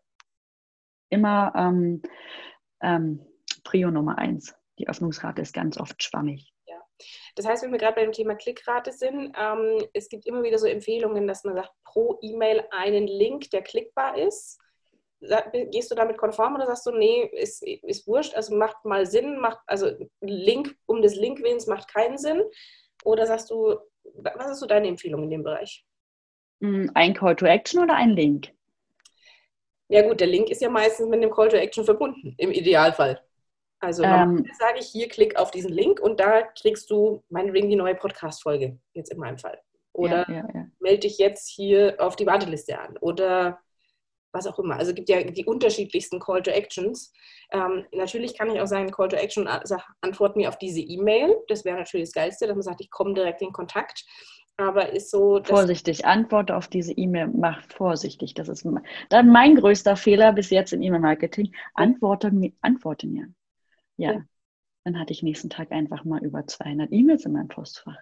immer 1.09 1.53
ähm, 1.55 2.03
ähm, 2.81 3.25
Prio 3.63 3.89
Nummer 3.89 4.19
eins 4.19 4.55
die 4.79 4.87
Öffnungsrate 4.87 5.41
ist 5.41 5.53
ganz 5.53 5.77
oft 5.77 6.01
schwammig. 6.03 6.51
Ja. 6.65 6.81
Das 7.35 7.45
heißt, 7.45 7.63
wenn 7.63 7.71
wir 7.71 7.79
gerade 7.79 7.95
beim 7.95 8.11
Thema 8.11 8.35
Klickrate 8.35 8.91
sind, 8.91 9.35
ähm, 9.37 9.83
es 9.93 10.09
gibt 10.09 10.25
immer 10.25 10.43
wieder 10.43 10.57
so 10.57 10.67
Empfehlungen, 10.67 11.27
dass 11.27 11.43
man 11.43 11.55
sagt, 11.55 11.71
pro 11.83 12.17
E-Mail 12.21 12.63
einen 12.71 13.07
Link, 13.07 13.49
der 13.51 13.61
klickbar 13.61 14.17
ist. 14.17 14.59
Gehst 15.71 15.91
du 15.91 15.95
damit 15.95 16.17
konform 16.17 16.55
oder 16.55 16.67
sagst 16.67 16.85
du, 16.85 16.91
nee, 16.91 17.23
ist, 17.33 17.63
ist 17.63 18.07
wurscht, 18.07 18.35
also 18.35 18.55
macht 18.55 18.83
mal 18.83 19.05
Sinn, 19.05 19.39
macht, 19.39 19.59
also 19.67 19.91
Link 20.21 20.75
um 20.85 21.01
des 21.01 21.15
Linkwillens 21.15 21.67
macht 21.67 21.87
keinen 21.93 22.17
Sinn? 22.17 22.43
Oder 23.03 23.25
sagst 23.25 23.49
du, 23.49 23.77
was 24.15 24.51
ist 24.51 24.59
so 24.59 24.65
deine 24.65 24.87
Empfehlung 24.87 25.23
in 25.23 25.29
dem 25.29 25.43
Bereich? 25.43 25.85
Hm, 26.61 26.91
ein 26.93 27.13
Call 27.13 27.35
to 27.35 27.45
Action 27.45 27.81
oder 27.81 27.95
ein 27.95 28.11
Link? 28.11 28.51
Ja 29.89 30.01
gut, 30.07 30.19
der 30.19 30.27
Link 30.27 30.49
ist 30.49 30.61
ja 30.61 30.69
meistens 30.69 31.07
mit 31.07 31.21
dem 31.21 31.31
Call 31.31 31.49
to 31.49 31.57
Action 31.57 31.85
verbunden, 31.85 32.35
im 32.37 32.51
Idealfall. 32.51 33.21
Also 33.79 34.01
ähm, 34.03 34.45
sage 34.57 34.79
ich 34.79 34.87
hier, 34.87 35.09
klick 35.09 35.35
auf 35.35 35.51
diesen 35.51 35.71
Link 35.71 35.99
und 35.99 36.19
da 36.19 36.41
kriegst 36.41 36.89
du 36.89 37.21
meinetwegen 37.29 37.69
die 37.69 37.75
neue 37.75 37.95
Podcast-Folge, 37.95 38.79
jetzt 38.93 39.11
in 39.11 39.19
meinem 39.19 39.37
Fall. 39.37 39.59
Oder 39.91 40.25
ja, 40.29 40.35
ja, 40.35 40.47
ja. 40.53 40.65
melde 40.79 41.01
dich 41.01 41.17
jetzt 41.17 41.49
hier 41.49 41.95
auf 41.99 42.15
die 42.15 42.25
Warteliste 42.25 42.79
an. 42.79 42.97
Oder 42.97 43.59
was 44.33 44.47
auch 44.47 44.59
immer. 44.59 44.75
Also 44.75 44.91
es 44.91 44.95
gibt 44.95 45.09
ja 45.09 45.23
die 45.23 45.45
unterschiedlichsten 45.45 46.19
Call 46.19 46.41
to 46.41 46.51
Actions. 46.51 47.13
Ähm, 47.51 47.85
natürlich 47.93 48.37
kann 48.37 48.49
ich 48.49 48.59
auch 48.59 48.67
sagen, 48.67 48.91
Call 48.91 49.07
to 49.07 49.15
Action, 49.15 49.47
also 49.47 49.77
antwort 50.01 50.35
mir 50.35 50.49
auf 50.49 50.57
diese 50.57 50.81
E-Mail. 50.81 51.35
Das 51.47 51.63
wäre 51.63 51.77
natürlich 51.77 52.07
das 52.07 52.13
Geilste, 52.13 52.47
dass 52.47 52.55
man 52.55 52.63
sagt, 52.63 52.81
ich 52.81 52.89
komme 52.89 53.13
direkt 53.13 53.41
in 53.41 53.53
Kontakt. 53.53 54.05
Aber 54.57 54.91
ist 54.91 55.09
so. 55.09 55.41
Vorsichtig, 55.43 56.05
antworte 56.05 56.55
auf 56.55 56.67
diese 56.67 56.93
E-Mail, 56.93 57.27
mach 57.27 57.63
vorsichtig. 57.69 58.33
Das 58.35 58.49
ist 58.49 58.67
dann 59.09 59.29
mein 59.29 59.55
größter 59.55 59.95
Fehler 59.95 60.33
bis 60.33 60.49
jetzt 60.49 60.73
im 60.73 60.81
E-Mail-Marketing. 60.81 61.53
Antworte, 61.73 62.31
antworte 62.61 63.07
mir. 63.07 63.27
Ja. 63.97 64.13
ja. 64.13 64.21
Dann 64.83 64.99
hatte 64.99 65.13
ich 65.13 65.23
nächsten 65.23 65.49
Tag 65.49 65.71
einfach 65.71 66.03
mal 66.03 66.23
über 66.23 66.45
200 66.45 66.91
E-Mails 66.91 67.25
in 67.25 67.31
meinem 67.31 67.47
Postfach, 67.47 67.97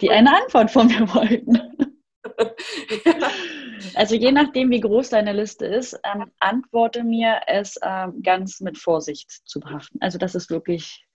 die 0.00 0.10
eine 0.10 0.30
Antwort 0.42 0.70
von 0.70 0.86
mir 0.86 1.12
wollten. 1.14 1.89
Also 3.94 4.14
je 4.14 4.30
nachdem, 4.30 4.70
wie 4.70 4.80
groß 4.80 5.10
deine 5.10 5.32
Liste 5.32 5.66
ist, 5.66 5.98
ähm, 6.04 6.30
antworte 6.38 7.02
mir 7.02 7.40
es 7.46 7.78
ähm, 7.82 8.22
ganz 8.22 8.60
mit 8.60 8.78
Vorsicht 8.78 9.30
zu 9.46 9.58
behaften. 9.58 10.00
Also 10.00 10.18
das 10.18 10.34
ist 10.34 10.50
wirklich 10.50 11.06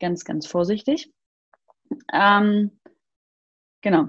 ganz, 0.00 0.24
ganz 0.24 0.46
vorsichtig. 0.46 1.12
Ähm, 2.12 2.80
genau. 3.82 4.08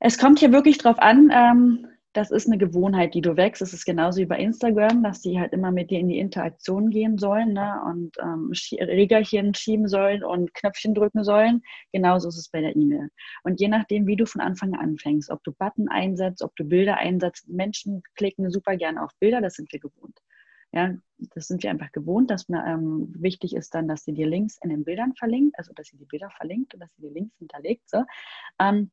Es 0.00 0.18
kommt 0.18 0.38
hier 0.38 0.52
wirklich 0.52 0.78
drauf 0.78 0.98
an, 0.98 1.30
ähm, 1.32 1.91
das 2.12 2.30
ist 2.30 2.46
eine 2.46 2.58
Gewohnheit, 2.58 3.14
die 3.14 3.20
du 3.20 3.36
wächst. 3.36 3.62
Es 3.62 3.72
ist 3.72 3.84
genauso 3.84 4.20
wie 4.20 4.26
bei 4.26 4.38
Instagram, 4.38 5.02
dass 5.02 5.20
die 5.20 5.40
halt 5.40 5.52
immer 5.52 5.72
mit 5.72 5.90
dir 5.90 5.98
in 5.98 6.08
die 6.08 6.18
Interaktion 6.18 6.90
gehen 6.90 7.18
sollen 7.18 7.52
ne? 7.54 7.80
und 7.86 8.16
ähm, 8.20 8.52
Regerchen 8.78 9.54
schieben 9.54 9.88
sollen 9.88 10.22
und 10.22 10.54
Knöpfchen 10.54 10.94
drücken 10.94 11.24
sollen. 11.24 11.62
Genauso 11.92 12.28
ist 12.28 12.38
es 12.38 12.48
bei 12.48 12.60
der 12.60 12.76
E-Mail. 12.76 13.08
Und 13.42 13.60
je 13.60 13.68
nachdem, 13.68 14.06
wie 14.06 14.16
du 14.16 14.26
von 14.26 14.40
Anfang 14.40 14.74
an 14.74 14.92
anfängst, 14.92 15.30
ob 15.30 15.42
du 15.44 15.52
Button 15.52 15.88
einsetzt, 15.88 16.42
ob 16.42 16.54
du 16.56 16.64
Bilder 16.64 16.96
einsetzt, 16.96 17.48
Menschen 17.48 18.02
klicken 18.16 18.50
super 18.50 18.76
gerne 18.76 19.02
auf 19.02 19.10
Bilder, 19.18 19.40
das 19.40 19.54
sind 19.54 19.72
wir 19.72 19.80
gewohnt. 19.80 20.18
Ja, 20.74 20.94
das 21.34 21.48
sind 21.48 21.62
wir 21.62 21.70
einfach 21.70 21.92
gewohnt, 21.92 22.30
dass 22.30 22.48
mir 22.48 22.64
ähm, 22.66 23.12
wichtig 23.18 23.54
ist 23.54 23.74
dann, 23.74 23.88
dass 23.88 24.04
sie 24.04 24.14
dir 24.14 24.26
Links 24.26 24.58
in 24.62 24.70
den 24.70 24.84
Bildern 24.84 25.14
verlinkt, 25.14 25.58
also 25.58 25.72
dass 25.74 25.88
sie 25.88 25.98
die 25.98 26.06
Bilder 26.06 26.30
verlinkt 26.30 26.72
und 26.72 26.80
dass 26.80 26.90
sie 26.96 27.02
die 27.02 27.12
Links 27.12 27.36
hinterlegt. 27.38 27.88
So. 27.90 28.04
Ähm, 28.58 28.90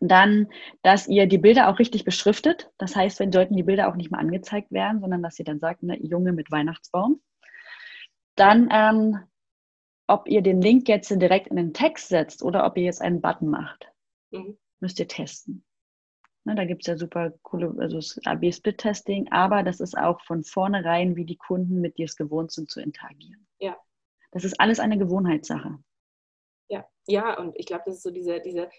dann, 0.00 0.48
dass 0.82 1.08
ihr 1.08 1.26
die 1.26 1.38
Bilder 1.38 1.68
auch 1.68 1.78
richtig 1.78 2.04
beschriftet. 2.04 2.70
Das 2.78 2.94
heißt, 2.94 3.18
wenn 3.20 3.32
sollten 3.32 3.56
die 3.56 3.62
Bilder 3.62 3.88
auch 3.88 3.96
nicht 3.96 4.10
mehr 4.10 4.20
angezeigt 4.20 4.70
werden, 4.70 5.00
sondern 5.00 5.22
dass 5.22 5.38
ihr 5.38 5.44
dann 5.44 5.58
sagt, 5.58 5.82
ne, 5.82 5.98
Junge 6.00 6.32
mit 6.32 6.50
Weihnachtsbaum. 6.50 7.20
Dann, 8.36 8.68
ähm, 8.70 9.18
ob 10.06 10.28
ihr 10.28 10.42
den 10.42 10.62
Link 10.62 10.88
jetzt 10.88 11.10
direkt 11.10 11.48
in 11.48 11.56
den 11.56 11.74
Text 11.74 12.08
setzt 12.08 12.42
oder 12.42 12.64
ob 12.64 12.76
ihr 12.76 12.84
jetzt 12.84 13.02
einen 13.02 13.20
Button 13.20 13.48
macht, 13.48 13.90
mhm. 14.30 14.56
müsst 14.80 14.98
ihr 15.00 15.08
testen. 15.08 15.64
Ne, 16.44 16.54
da 16.54 16.64
gibt 16.64 16.82
es 16.82 16.86
ja 16.86 16.96
super 16.96 17.32
coole, 17.42 17.74
also 17.78 17.98
AB-Split-Testing, 18.24 19.30
aber 19.32 19.62
das 19.62 19.80
ist 19.80 19.98
auch 19.98 20.20
von 20.22 20.44
vornherein, 20.44 21.16
wie 21.16 21.24
die 21.24 21.36
Kunden 21.36 21.80
mit 21.80 21.98
dir 21.98 22.06
es 22.06 22.16
gewohnt 22.16 22.52
sind 22.52 22.70
zu 22.70 22.80
interagieren. 22.80 23.46
Ja. 23.58 23.76
Das 24.30 24.44
ist 24.44 24.60
alles 24.60 24.78
eine 24.78 24.98
Gewohnheitssache. 24.98 25.78
Ja, 26.68 26.86
ja, 27.06 27.38
und 27.38 27.58
ich 27.58 27.66
glaube, 27.66 27.84
das 27.86 27.96
ist 27.96 28.02
so 28.02 28.10
diese, 28.10 28.40
diese 28.40 28.70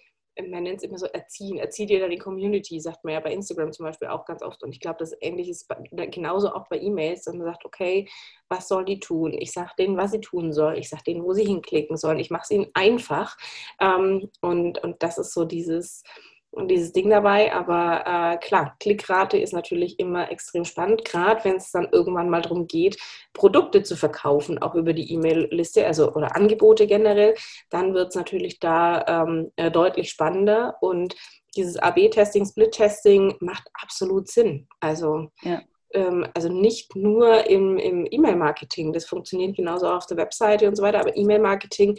man 0.47 0.63
nennt 0.63 0.77
es 0.77 0.83
immer 0.83 0.97
so 0.97 1.05
erziehen, 1.07 1.57
erzieht 1.57 1.89
ihr 1.89 1.99
da 1.99 2.07
die 2.07 2.17
Community, 2.17 2.79
sagt 2.79 3.03
man 3.03 3.13
ja 3.13 3.19
bei 3.19 3.33
Instagram 3.33 3.71
zum 3.71 3.85
Beispiel 3.85 4.07
auch 4.07 4.25
ganz 4.25 4.41
oft. 4.41 4.63
Und 4.63 4.71
ich 4.71 4.79
glaube, 4.79 4.97
das 4.99 5.11
ist 5.11 5.17
ähnliches 5.21 5.67
genauso 5.91 6.53
auch 6.53 6.67
bei 6.69 6.79
E-Mails, 6.79 7.23
dass 7.23 7.35
man 7.35 7.45
sagt, 7.45 7.65
okay, 7.65 8.07
was 8.47 8.67
soll 8.67 8.85
die 8.85 8.99
tun? 8.99 9.33
Ich 9.33 9.51
sage 9.51 9.71
denen, 9.77 9.97
was 9.97 10.11
sie 10.11 10.21
tun 10.21 10.53
soll. 10.53 10.77
Ich 10.77 10.89
sage 10.89 11.03
denen, 11.03 11.23
wo 11.23 11.33
sie 11.33 11.45
hinklicken 11.45 11.97
sollen. 11.97 12.19
Ich 12.19 12.29
mache 12.29 12.43
es 12.43 12.51
ihnen 12.51 12.67
einfach. 12.73 13.37
Ähm, 13.79 14.29
und, 14.41 14.83
und 14.83 15.01
das 15.03 15.17
ist 15.17 15.33
so 15.33 15.45
dieses, 15.45 16.03
dieses 16.65 16.91
Ding 16.91 17.09
dabei. 17.09 17.53
Aber 17.53 18.03
äh, 18.05 18.37
klar, 18.37 18.75
Klickrate 18.79 19.37
ist 19.37 19.53
natürlich 19.53 19.99
immer 19.99 20.31
extrem 20.31 20.65
spannend, 20.65 21.05
gerade 21.05 21.43
wenn 21.45 21.57
es 21.57 21.71
dann 21.71 21.89
irgendwann 21.91 22.29
mal 22.29 22.41
darum 22.41 22.67
geht, 22.67 22.97
Produkte 23.33 23.83
zu 23.83 23.95
verkaufen, 23.95 24.61
auch 24.61 24.75
über 24.75 24.93
die 24.93 25.11
E-Mail-Liste, 25.13 25.85
also 25.85 26.13
oder 26.13 26.35
Angebote 26.35 26.87
generell, 26.87 27.35
dann 27.69 27.93
wird 27.93 28.09
es 28.09 28.15
natürlich 28.15 28.59
da 28.59 29.05
ähm, 29.07 29.51
äh, 29.55 29.71
deutlich 29.71 30.09
spannender 30.09 30.75
und 30.81 31.15
dieses 31.55 31.77
AB-Testing, 31.77 32.45
Split-Testing 32.45 33.35
macht 33.39 33.67
absolut 33.73 34.27
Sinn. 34.27 34.67
Also 34.79 35.29
ja 35.41 35.61
ähm, 35.93 36.27
also 36.35 36.49
nicht 36.49 36.95
nur 36.95 37.47
im, 37.47 37.77
im 37.77 38.07
E-Mail-Marketing, 38.09 38.93
das 38.93 39.05
funktioniert 39.05 39.55
genauso 39.55 39.87
auf 39.87 40.05
der 40.05 40.17
Webseite 40.17 40.67
und 40.67 40.75
so 40.75 40.83
weiter, 40.83 40.99
aber 40.99 41.17
E-Mail-Marketing 41.17 41.97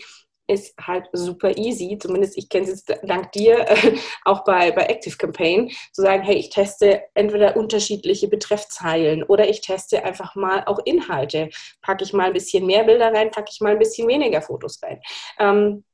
ist 0.50 0.76
halt 0.78 1.08
super 1.12 1.56
easy, 1.56 1.98
zumindest 1.98 2.36
ich 2.36 2.48
kenne 2.48 2.64
es 2.64 2.70
jetzt 2.70 3.00
dank 3.04 3.32
dir, 3.32 3.60
äh, 3.68 3.96
auch 4.24 4.44
bei, 4.44 4.70
bei 4.72 4.82
Active 4.82 5.16
Campaign, 5.16 5.70
zu 5.92 6.02
sagen, 6.02 6.22
hey, 6.22 6.36
ich 6.36 6.50
teste 6.50 7.02
entweder 7.14 7.56
unterschiedliche 7.56 8.28
Betreffzeilen 8.28 9.22
oder 9.22 9.48
ich 9.48 9.60
teste 9.60 10.04
einfach 10.04 10.34
mal 10.34 10.64
auch 10.66 10.80
Inhalte. 10.84 11.50
Packe 11.82 12.04
ich 12.04 12.12
mal 12.12 12.26
ein 12.26 12.32
bisschen 12.32 12.66
mehr 12.66 12.84
Bilder 12.84 13.12
rein, 13.12 13.30
packe 13.30 13.50
ich 13.52 13.60
mal 13.60 13.72
ein 13.72 13.78
bisschen 13.78 14.08
weniger 14.08 14.42
Fotos 14.42 14.80
rein. 14.82 15.00
Ähm, 15.38 15.84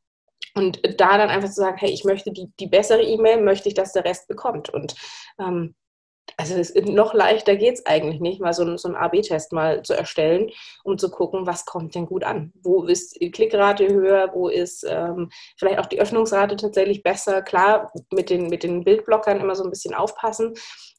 und 0.55 0.81
da 0.99 1.19
dann 1.19 1.29
einfach 1.29 1.51
zu 1.51 1.61
sagen, 1.61 1.77
hey, 1.77 1.91
ich 1.91 2.05
möchte 2.05 2.33
die, 2.33 2.51
die 2.59 2.67
bessere 2.67 3.03
E-Mail, 3.03 3.43
möchte 3.43 3.69
ich, 3.69 3.75
dass 3.75 3.93
der 3.93 4.05
Rest 4.05 4.27
bekommt. 4.27 4.71
Und 4.71 4.95
ähm, 5.39 5.75
also 6.37 6.55
es, 6.55 6.75
noch 6.75 7.15
leichter 7.15 7.57
geht 7.57 7.75
es 7.75 7.87
eigentlich 7.87 8.21
nicht, 8.21 8.41
mal 8.41 8.53
so, 8.53 8.77
so 8.77 8.89
einen 8.89 8.97
AB-Test 8.97 9.53
mal 9.53 9.83
zu 9.83 9.95
erstellen, 9.95 10.51
um 10.85 10.99
zu 10.99 11.11
gucken, 11.11 11.47
was 11.47 11.65
kommt 11.65 11.95
denn 11.95 12.07
gut 12.07 12.25
an. 12.25 12.53
Wo 12.63 12.85
ist 12.85 13.21
die 13.21 13.31
Klickrate 13.31 13.89
höher, 13.89 14.31
wo 14.35 14.49
ist 14.49 14.85
ähm, 14.89 15.31
vielleicht 15.57 15.79
auch 15.79 15.87
die 15.87 16.01
Öffnungsrate 16.01 16.57
tatsächlich 16.57 17.03
besser. 17.03 17.43
Klar, 17.43 17.93
mit 18.13 18.31
den, 18.31 18.49
mit 18.49 18.63
den 18.63 18.85
Bildblockern 18.85 19.41
immer 19.41 19.55
so 19.55 19.65
ein 19.65 19.71
bisschen 19.71 19.95
aufpassen, 19.95 20.55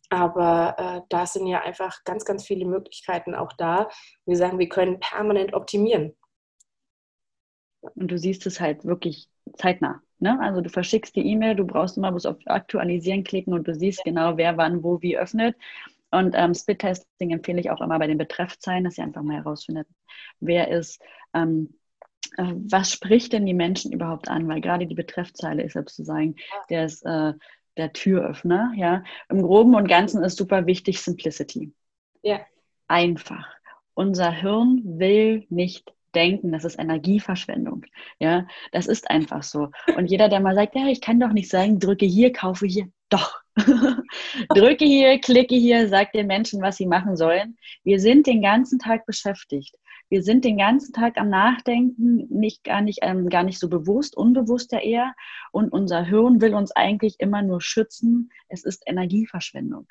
aber 0.09 0.75
äh, 0.77 1.01
da 1.09 1.25
sind 1.25 1.47
ja 1.47 1.61
einfach 1.61 2.03
ganz, 2.05 2.23
ganz 2.25 2.45
viele 2.45 2.65
Möglichkeiten 2.65 3.35
auch 3.35 3.53
da. 3.53 3.89
Wir 4.25 4.37
sagen, 4.37 4.59
wir 4.59 4.69
können 4.69 4.99
permanent 4.99 5.53
optimieren. 5.53 6.15
Und 7.81 8.07
du 8.09 8.17
siehst 8.17 8.45
es 8.45 8.59
halt 8.59 8.85
wirklich 8.85 9.29
zeitnah. 9.57 10.01
Ne? 10.19 10.39
Also 10.39 10.61
du 10.61 10.69
verschickst 10.69 11.15
die 11.15 11.25
E-Mail, 11.25 11.55
du 11.55 11.65
brauchst 11.65 11.97
immer 11.97 12.11
bloß 12.11 12.25
auf 12.25 12.37
Aktualisieren 12.45 13.23
klicken 13.23 13.53
und 13.53 13.67
du 13.67 13.75
siehst 13.75 14.03
genau, 14.03 14.37
wer 14.37 14.57
wann 14.57 14.83
wo 14.83 15.01
wie 15.01 15.17
öffnet. 15.17 15.55
Und 16.09 16.35
ähm, 16.35 16.53
Spit-Testing 16.53 17.31
empfehle 17.31 17.59
ich 17.59 17.69
auch 17.69 17.81
immer 17.81 17.99
bei 17.99 18.07
den 18.07 18.17
Betreffzeilen, 18.17 18.83
dass 18.83 18.97
ihr 18.97 19.03
einfach 19.03 19.23
mal 19.23 19.37
herausfindet, 19.37 19.87
wer 20.39 20.69
ist, 20.69 21.01
ähm, 21.33 21.75
äh, 22.37 22.53
was 22.53 22.91
spricht 22.91 23.33
denn 23.33 23.45
die 23.45 23.53
Menschen 23.53 23.91
überhaupt 23.91 24.29
an? 24.29 24.47
Weil 24.47 24.61
gerade 24.61 24.87
die 24.87 24.95
Betreffzeile 24.95 25.63
ist 25.63 25.73
sozusagen 25.73 26.35
der, 26.69 26.85
ist, 26.85 27.03
äh, 27.05 27.33
der 27.75 27.93
Türöffner. 27.93 28.71
Ja? 28.75 29.03
Im 29.29 29.41
Groben 29.41 29.75
und 29.75 29.87
Ganzen 29.87 30.23
ist 30.23 30.37
super 30.37 30.65
wichtig 30.65 31.01
Simplicity. 31.01 31.73
Ja. 32.21 32.39
Einfach. 32.87 33.47
Unser 33.93 34.31
Hirn 34.31 34.81
will 34.83 35.45
nicht 35.49 35.93
denken, 36.17 36.51
das 36.51 36.65
ist 36.65 36.79
Energieverschwendung. 36.79 37.85
Ja, 38.19 38.47
das 38.71 38.87
ist 38.87 39.09
einfach 39.09 39.43
so. 39.43 39.69
Und 39.95 40.07
jeder, 40.07 40.29
der 40.29 40.39
mal 40.39 40.55
sagt, 40.55 40.75
ja, 40.75 40.87
ich 40.87 40.99
kann 40.99 41.19
doch 41.19 41.31
nicht 41.31 41.49
sagen, 41.49 41.79
drücke 41.79 42.07
hier, 42.07 42.33
kaufe 42.33 42.65
hier, 42.65 42.89
doch. 43.09 43.39
drücke 44.55 44.85
hier, 44.85 45.19
klicke 45.19 45.55
hier, 45.55 45.87
sag 45.87 46.11
den 46.11 46.27
Menschen, 46.27 46.61
was 46.61 46.77
sie 46.77 46.87
machen 46.87 47.15
sollen. 47.15 47.57
Wir 47.83 47.99
sind 47.99 48.25
den 48.25 48.41
ganzen 48.41 48.79
Tag 48.79 49.05
beschäftigt. 49.05 49.75
Wir 50.09 50.23
sind 50.23 50.43
den 50.45 50.57
ganzen 50.57 50.93
Tag 50.93 51.19
am 51.19 51.29
Nachdenken, 51.29 52.27
nicht 52.29 52.63
gar 52.63 52.81
nicht, 52.81 52.99
ähm, 53.01 53.29
gar 53.29 53.43
nicht 53.43 53.59
so 53.59 53.69
bewusst, 53.69 54.17
unbewusst 54.17 54.71
ja 54.71 54.79
eher. 54.79 55.13
Und 55.51 55.71
unser 55.71 56.03
Hirn 56.03 56.41
will 56.41 56.55
uns 56.55 56.71
eigentlich 56.71 57.15
immer 57.19 57.41
nur 57.43 57.61
schützen. 57.61 58.31
Es 58.47 58.63
ist 58.63 58.83
Energieverschwendung. 58.87 59.87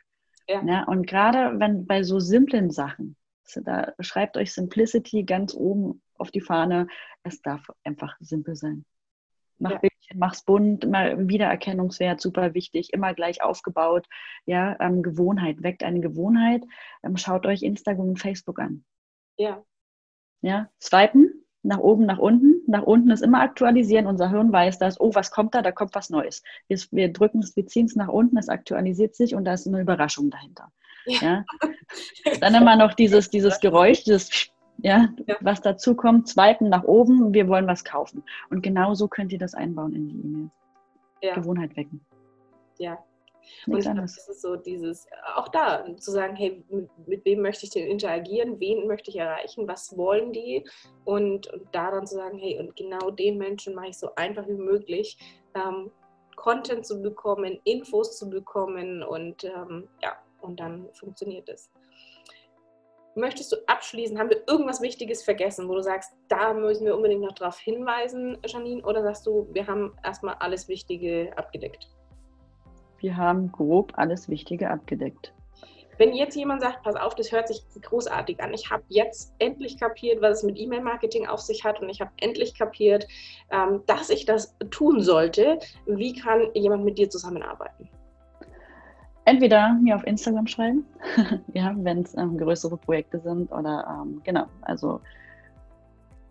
Ja. 0.48 0.64
ja 0.64 0.84
und 0.84 1.06
gerade 1.06 1.60
wenn 1.60 1.86
bei 1.86 2.02
so 2.02 2.18
simplen 2.18 2.70
Sachen, 2.70 3.16
da 3.62 3.92
schreibt 4.00 4.36
euch 4.36 4.52
Simplicity 4.52 5.24
ganz 5.24 5.54
oben 5.54 6.02
auf 6.18 6.30
die 6.30 6.40
Fahne. 6.40 6.88
Es 7.22 7.42
darf 7.42 7.68
einfach 7.84 8.16
simpel 8.20 8.56
sein. 8.56 8.84
Mach 9.58 9.72
ja. 9.72 9.78
Bildchen, 9.78 10.18
mach's 10.18 10.42
bunt, 10.42 10.84
immer 10.84 11.28
Wiedererkennungswert, 11.28 12.20
super 12.20 12.54
wichtig, 12.54 12.92
immer 12.92 13.14
gleich 13.14 13.42
aufgebaut. 13.42 14.06
Ja, 14.44 14.76
ähm, 14.80 15.02
Gewohnheit, 15.02 15.62
weckt 15.62 15.82
eine 15.82 16.00
Gewohnheit. 16.00 16.62
Ähm, 17.02 17.16
schaut 17.16 17.46
euch 17.46 17.62
Instagram 17.62 18.10
und 18.10 18.20
Facebook 18.20 18.58
an. 18.58 18.84
Ja. 19.38 19.64
Ja, 20.42 20.68
swipen, 20.80 21.46
nach 21.62 21.78
oben, 21.78 22.06
nach 22.06 22.18
unten. 22.18 22.62
Nach 22.66 22.82
unten 22.82 23.10
ist 23.10 23.22
immer 23.22 23.40
aktualisieren. 23.40 24.06
Unser 24.06 24.30
Hirn 24.30 24.52
weiß 24.52 24.78
das, 24.78 25.00
oh, 25.00 25.14
was 25.14 25.30
kommt 25.30 25.54
da? 25.54 25.62
Da 25.62 25.72
kommt 25.72 25.94
was 25.94 26.10
Neues. 26.10 26.42
Wir, 26.68 26.78
wir 26.90 27.12
drücken 27.12 27.40
es, 27.40 27.56
wir 27.56 27.66
ziehen 27.66 27.86
es 27.86 27.96
nach 27.96 28.08
unten, 28.08 28.36
es 28.36 28.48
aktualisiert 28.48 29.14
sich 29.14 29.34
und 29.34 29.44
da 29.44 29.54
ist 29.54 29.66
eine 29.66 29.80
Überraschung 29.80 30.30
dahinter. 30.30 30.70
Ja. 31.06 31.18
ja. 31.22 31.44
Dann 32.40 32.54
immer 32.54 32.76
noch 32.76 32.94
dieses, 32.94 33.30
dieses 33.30 33.60
Geräusch, 33.60 34.04
dieses 34.04 34.50
ja, 34.78 35.08
ja. 35.26 35.36
was 35.40 35.60
dazu 35.60 35.94
kommt, 35.94 36.28
swipen 36.28 36.68
nach 36.68 36.84
oben, 36.84 37.32
wir 37.34 37.48
wollen 37.48 37.66
was 37.66 37.84
kaufen. 37.84 38.22
Und 38.50 38.62
genau 38.62 38.94
so 38.94 39.08
könnt 39.08 39.32
ihr 39.32 39.38
das 39.38 39.54
einbauen 39.54 39.94
in 39.94 40.08
die 40.08 40.20
E-Mail. 40.20 40.50
ja. 41.22 41.34
Gewohnheit 41.34 41.76
wecken. 41.76 42.00
Ja, 42.78 42.98
und 43.66 43.78
ich 43.78 43.84
glaube, 43.84 44.00
das 44.00 44.28
ist 44.28 44.42
so 44.42 44.56
dieses, 44.56 45.06
auch 45.34 45.48
da 45.48 45.84
zu 45.96 46.10
sagen, 46.10 46.36
hey, 46.36 46.64
mit, 46.68 46.88
mit, 47.06 47.24
wem 47.24 47.42
möchte 47.42 47.66
ich 47.66 47.70
denn 47.70 47.88
interagieren, 47.88 48.60
wen 48.60 48.86
möchte 48.86 49.10
ich 49.10 49.16
erreichen, 49.16 49.68
was 49.68 49.96
wollen 49.96 50.32
die? 50.32 50.64
Und, 51.04 51.46
und 51.48 51.66
da 51.72 51.90
dann 51.90 52.06
zu 52.06 52.16
sagen, 52.16 52.38
hey, 52.38 52.58
und 52.58 52.76
genau 52.76 53.10
den 53.10 53.38
Menschen 53.38 53.74
mache 53.74 53.88
ich 53.88 53.98
so 53.98 54.14
einfach 54.16 54.46
wie 54.48 54.54
möglich, 54.54 55.18
ähm, 55.54 55.90
Content 56.36 56.84
zu 56.84 57.00
bekommen, 57.00 57.58
Infos 57.64 58.18
zu 58.18 58.28
bekommen 58.28 59.02
und 59.02 59.44
ähm, 59.44 59.88
ja, 60.02 60.16
und 60.40 60.60
dann 60.60 60.88
funktioniert 60.92 61.48
es. 61.48 61.70
Möchtest 63.16 63.50
du 63.50 63.56
abschließen? 63.66 64.18
Haben 64.18 64.28
wir 64.28 64.42
irgendwas 64.46 64.82
Wichtiges 64.82 65.22
vergessen, 65.22 65.70
wo 65.70 65.74
du 65.74 65.82
sagst, 65.82 66.12
da 66.28 66.52
müssen 66.52 66.84
wir 66.84 66.94
unbedingt 66.94 67.22
noch 67.22 67.32
darauf 67.32 67.58
hinweisen, 67.58 68.36
Janine? 68.44 68.84
Oder 68.84 69.02
sagst 69.02 69.26
du, 69.26 69.48
wir 69.52 69.66
haben 69.66 69.94
erstmal 70.04 70.34
alles 70.34 70.68
Wichtige 70.68 71.32
abgedeckt? 71.34 71.88
Wir 72.98 73.16
haben 73.16 73.50
grob 73.50 73.94
alles 73.96 74.28
Wichtige 74.28 74.68
abgedeckt. 74.68 75.32
Wenn 75.96 76.14
jetzt 76.14 76.36
jemand 76.36 76.60
sagt, 76.60 76.82
pass 76.82 76.94
auf, 76.94 77.14
das 77.14 77.32
hört 77.32 77.48
sich 77.48 77.64
großartig 77.80 78.38
an, 78.42 78.52
ich 78.52 78.70
habe 78.70 78.82
jetzt 78.88 79.32
endlich 79.38 79.80
kapiert, 79.80 80.20
was 80.20 80.38
es 80.38 80.42
mit 80.42 80.58
E-Mail-Marketing 80.58 81.26
auf 81.26 81.40
sich 81.40 81.64
hat 81.64 81.80
und 81.80 81.88
ich 81.88 82.02
habe 82.02 82.10
endlich 82.20 82.54
kapiert, 82.54 83.08
ähm, 83.50 83.82
dass 83.86 84.10
ich 84.10 84.26
das 84.26 84.54
tun 84.70 85.00
sollte, 85.00 85.58
wie 85.86 86.12
kann 86.12 86.50
jemand 86.52 86.84
mit 86.84 86.98
dir 86.98 87.08
zusammenarbeiten? 87.08 87.88
Entweder 89.26 89.74
mir 89.74 89.96
auf 89.96 90.06
Instagram 90.06 90.46
schreiben, 90.46 90.86
ja, 91.52 91.74
wenn 91.76 92.02
es 92.02 92.16
ähm, 92.16 92.38
größere 92.38 92.76
Projekte 92.76 93.18
sind 93.18 93.50
oder 93.50 94.02
ähm, 94.02 94.20
genau, 94.22 94.46
also 94.62 95.00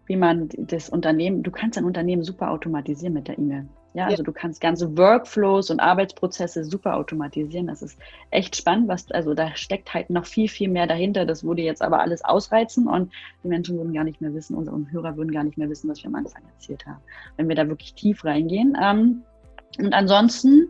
wie 0.05 0.15
man 0.15 0.49
das 0.55 0.89
Unternehmen, 0.89 1.43
du 1.43 1.51
kannst 1.51 1.77
ein 1.77 1.83
Unternehmen 1.83 2.23
super 2.23 2.51
automatisieren 2.51 3.13
mit 3.13 3.27
der 3.27 3.37
E-Mail. 3.37 3.67
Ja, 3.95 4.05
also 4.05 4.17
ja. 4.17 4.23
du 4.23 4.31
kannst 4.31 4.61
ganze 4.61 4.97
Workflows 4.97 5.71
und 5.71 5.81
Arbeitsprozesse 5.81 6.63
super 6.63 6.95
automatisieren. 6.95 7.67
Das 7.67 7.81
ist 7.81 7.99
echt 8.29 8.55
spannend, 8.55 8.87
was, 8.87 9.11
also 9.11 9.33
da 9.33 9.53
steckt 9.55 9.93
halt 9.93 10.09
noch 10.09 10.25
viel, 10.25 10.47
viel 10.47 10.69
mehr 10.69 10.87
dahinter. 10.87 11.25
Das 11.25 11.43
würde 11.43 11.63
jetzt 11.63 11.81
aber 11.81 11.99
alles 11.99 12.23
ausreizen 12.23 12.87
und 12.87 13.11
die 13.43 13.49
Menschen 13.49 13.77
würden 13.77 13.93
gar 13.93 14.05
nicht 14.05 14.21
mehr 14.21 14.33
wissen, 14.33 14.55
unsere 14.55 14.79
Hörer 14.91 15.17
würden 15.17 15.31
gar 15.31 15.43
nicht 15.43 15.57
mehr 15.57 15.69
wissen, 15.69 15.89
was 15.89 16.01
wir 16.01 16.07
am 16.07 16.15
Anfang 16.15 16.43
erzählt 16.45 16.85
haben, 16.85 17.01
wenn 17.35 17.49
wir 17.49 17.55
da 17.55 17.67
wirklich 17.67 17.93
tief 17.93 18.23
reingehen. 18.23 18.77
Ähm, 18.81 19.23
und 19.79 19.93
ansonsten 19.93 20.69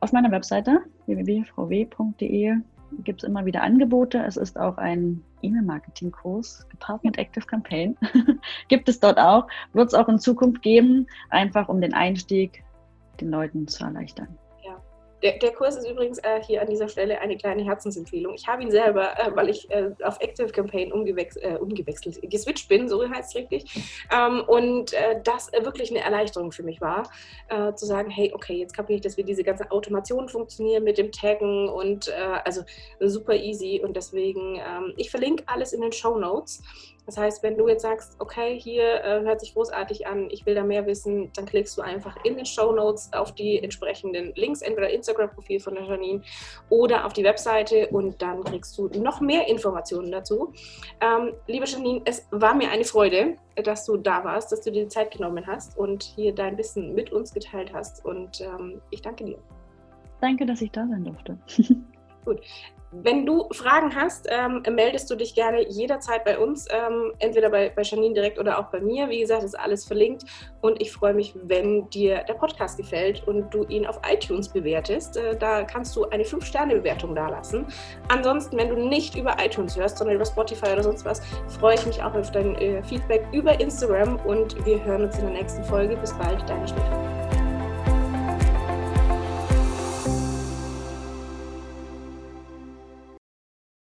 auf 0.00 0.12
meiner 0.12 0.30
Webseite 0.30 0.80
www.vw.de 1.06 2.56
gibt 3.04 3.22
es 3.22 3.28
immer 3.28 3.44
wieder 3.44 3.62
Angebote. 3.62 4.18
Es 4.26 4.36
ist 4.36 4.58
auch 4.58 4.78
ein 4.78 5.22
E-Mail-Marketing-Kurs, 5.42 6.66
gepaart 6.70 7.04
mit 7.04 7.18
Active 7.18 7.44
Campaign. 7.44 7.96
gibt 8.68 8.88
es 8.88 9.00
dort 9.00 9.18
auch. 9.18 9.46
Wird 9.72 9.88
es 9.88 9.94
auch 9.94 10.08
in 10.08 10.18
Zukunft 10.18 10.62
geben, 10.62 11.06
einfach 11.30 11.68
um 11.68 11.80
den 11.80 11.94
Einstieg 11.94 12.64
den 13.20 13.30
Leuten 13.30 13.68
zu 13.68 13.84
erleichtern. 13.84 14.28
Der, 15.22 15.38
der, 15.38 15.52
Kurs 15.52 15.76
ist 15.76 15.88
übrigens 15.88 16.18
äh, 16.18 16.42
hier 16.42 16.62
an 16.62 16.68
dieser 16.68 16.88
Stelle 16.88 17.20
eine 17.20 17.36
kleine 17.36 17.64
Herzensempfehlung. 17.64 18.34
Ich 18.34 18.46
habe 18.46 18.62
ihn 18.62 18.70
selber, 18.70 19.18
äh, 19.18 19.34
weil 19.34 19.48
ich 19.48 19.70
äh, 19.70 19.90
auf 20.02 20.20
Active 20.20 20.48
Campaign 20.48 20.92
umgewechs 20.92 21.36
äh, 21.36 21.58
umgewechselt, 21.60 22.18
geswitcht 22.30 22.68
bin, 22.68 22.88
so 22.88 23.08
heißt 23.08 23.30
es 23.30 23.34
richtig. 23.34 23.64
Ähm, 24.12 24.42
und 24.46 24.92
äh, 24.92 25.20
das 25.24 25.50
wirklich 25.52 25.90
eine 25.90 26.00
Erleichterung 26.00 26.52
für 26.52 26.62
mich 26.62 26.80
war, 26.80 27.10
äh, 27.48 27.74
zu 27.74 27.86
sagen, 27.86 28.10
hey, 28.10 28.32
okay, 28.34 28.54
jetzt 28.54 28.74
kapiere 28.74 28.96
ich, 28.96 29.02
dass 29.02 29.16
wir 29.16 29.24
diese 29.24 29.42
ganze 29.42 29.70
Automation 29.70 30.28
funktionieren 30.28 30.84
mit 30.84 30.98
dem 30.98 31.12
Taggen 31.12 31.68
und 31.68 32.12
also 32.44 32.62
super 33.00 33.34
easy. 33.34 33.80
Und 33.82 33.96
deswegen, 33.96 34.56
ähm, 34.56 34.94
ich 34.96 35.10
verlinke 35.10 35.44
alles 35.46 35.72
in 35.72 35.80
den 35.80 35.92
Show 35.92 36.18
Notes. 36.18 36.62
Das 37.08 37.16
heißt, 37.16 37.42
wenn 37.42 37.56
du 37.56 37.66
jetzt 37.68 37.80
sagst, 37.80 38.16
okay, 38.18 38.60
hier 38.60 39.02
äh, 39.02 39.22
hört 39.22 39.40
sich 39.40 39.54
großartig 39.54 40.06
an, 40.06 40.28
ich 40.30 40.44
will 40.44 40.54
da 40.54 40.62
mehr 40.62 40.84
wissen, 40.84 41.32
dann 41.34 41.46
klickst 41.46 41.78
du 41.78 41.80
einfach 41.80 42.22
in 42.22 42.36
den 42.36 42.44
Show 42.44 42.70
Notes 42.70 43.10
auf 43.14 43.34
die 43.34 43.62
entsprechenden 43.62 44.34
Links, 44.34 44.60
entweder 44.60 44.90
Instagram-Profil 44.90 45.58
von 45.58 45.74
der 45.76 45.84
Janine 45.84 46.20
oder 46.68 47.06
auf 47.06 47.14
die 47.14 47.24
Webseite 47.24 47.88
und 47.88 48.20
dann 48.20 48.44
kriegst 48.44 48.76
du 48.76 48.88
noch 48.88 49.22
mehr 49.22 49.48
Informationen 49.48 50.12
dazu. 50.12 50.52
Ähm, 51.00 51.32
liebe 51.46 51.64
Janine, 51.64 52.02
es 52.04 52.28
war 52.30 52.54
mir 52.54 52.70
eine 52.70 52.84
Freude, 52.84 53.38
dass 53.56 53.86
du 53.86 53.96
da 53.96 54.22
warst, 54.22 54.52
dass 54.52 54.60
du 54.60 54.70
dir 54.70 54.82
die 54.82 54.88
Zeit 54.88 55.10
genommen 55.10 55.46
hast 55.46 55.78
und 55.78 56.02
hier 56.02 56.34
dein 56.34 56.58
Wissen 56.58 56.94
mit 56.94 57.10
uns 57.10 57.32
geteilt 57.32 57.72
hast 57.72 58.04
und 58.04 58.42
ähm, 58.42 58.82
ich 58.90 59.00
danke 59.00 59.24
dir. 59.24 59.38
Danke, 60.20 60.44
dass 60.44 60.60
ich 60.60 60.72
da 60.72 60.86
sein 60.86 61.04
durfte. 61.06 61.38
Gut. 62.26 62.42
Wenn 62.90 63.26
du 63.26 63.48
Fragen 63.52 63.94
hast, 63.94 64.26
ähm, 64.30 64.62
meldest 64.74 65.10
du 65.10 65.14
dich 65.14 65.34
gerne 65.34 65.68
jederzeit 65.68 66.24
bei 66.24 66.38
uns, 66.38 66.66
ähm, 66.70 67.12
entweder 67.18 67.50
bei, 67.50 67.68
bei 67.68 67.82
Janine 67.82 68.14
direkt 68.14 68.38
oder 68.38 68.58
auch 68.58 68.70
bei 68.70 68.80
mir. 68.80 69.10
Wie 69.10 69.20
gesagt, 69.20 69.42
ist 69.42 69.58
alles 69.58 69.84
verlinkt 69.84 70.24
und 70.62 70.80
ich 70.80 70.90
freue 70.90 71.12
mich, 71.12 71.34
wenn 71.42 71.90
dir 71.90 72.24
der 72.26 72.32
Podcast 72.34 72.78
gefällt 72.78 73.28
und 73.28 73.52
du 73.52 73.64
ihn 73.64 73.86
auf 73.86 74.00
iTunes 74.10 74.48
bewertest. 74.48 75.18
Äh, 75.18 75.36
da 75.36 75.64
kannst 75.64 75.94
du 75.96 76.08
eine 76.08 76.24
5-Sterne-Bewertung 76.24 77.14
dalassen. 77.14 77.66
Ansonsten, 78.08 78.56
wenn 78.56 78.70
du 78.70 78.76
nicht 78.76 79.16
über 79.16 79.36
iTunes 79.38 79.76
hörst, 79.76 79.98
sondern 79.98 80.16
über 80.16 80.24
Spotify 80.24 80.72
oder 80.72 80.82
sonst 80.82 81.04
was, 81.04 81.20
freue 81.58 81.74
ich 81.74 81.84
mich 81.84 82.02
auch 82.02 82.14
auf 82.14 82.30
dein 82.32 82.54
äh, 82.56 82.82
Feedback 82.82 83.26
über 83.32 83.60
Instagram 83.60 84.16
und 84.24 84.64
wir 84.64 84.82
hören 84.82 85.04
uns 85.04 85.18
in 85.18 85.26
der 85.26 85.34
nächsten 85.34 85.62
Folge. 85.64 85.94
Bis 85.96 86.14
bald, 86.14 86.48
deine 86.48 86.66
Stefan. 86.66 87.27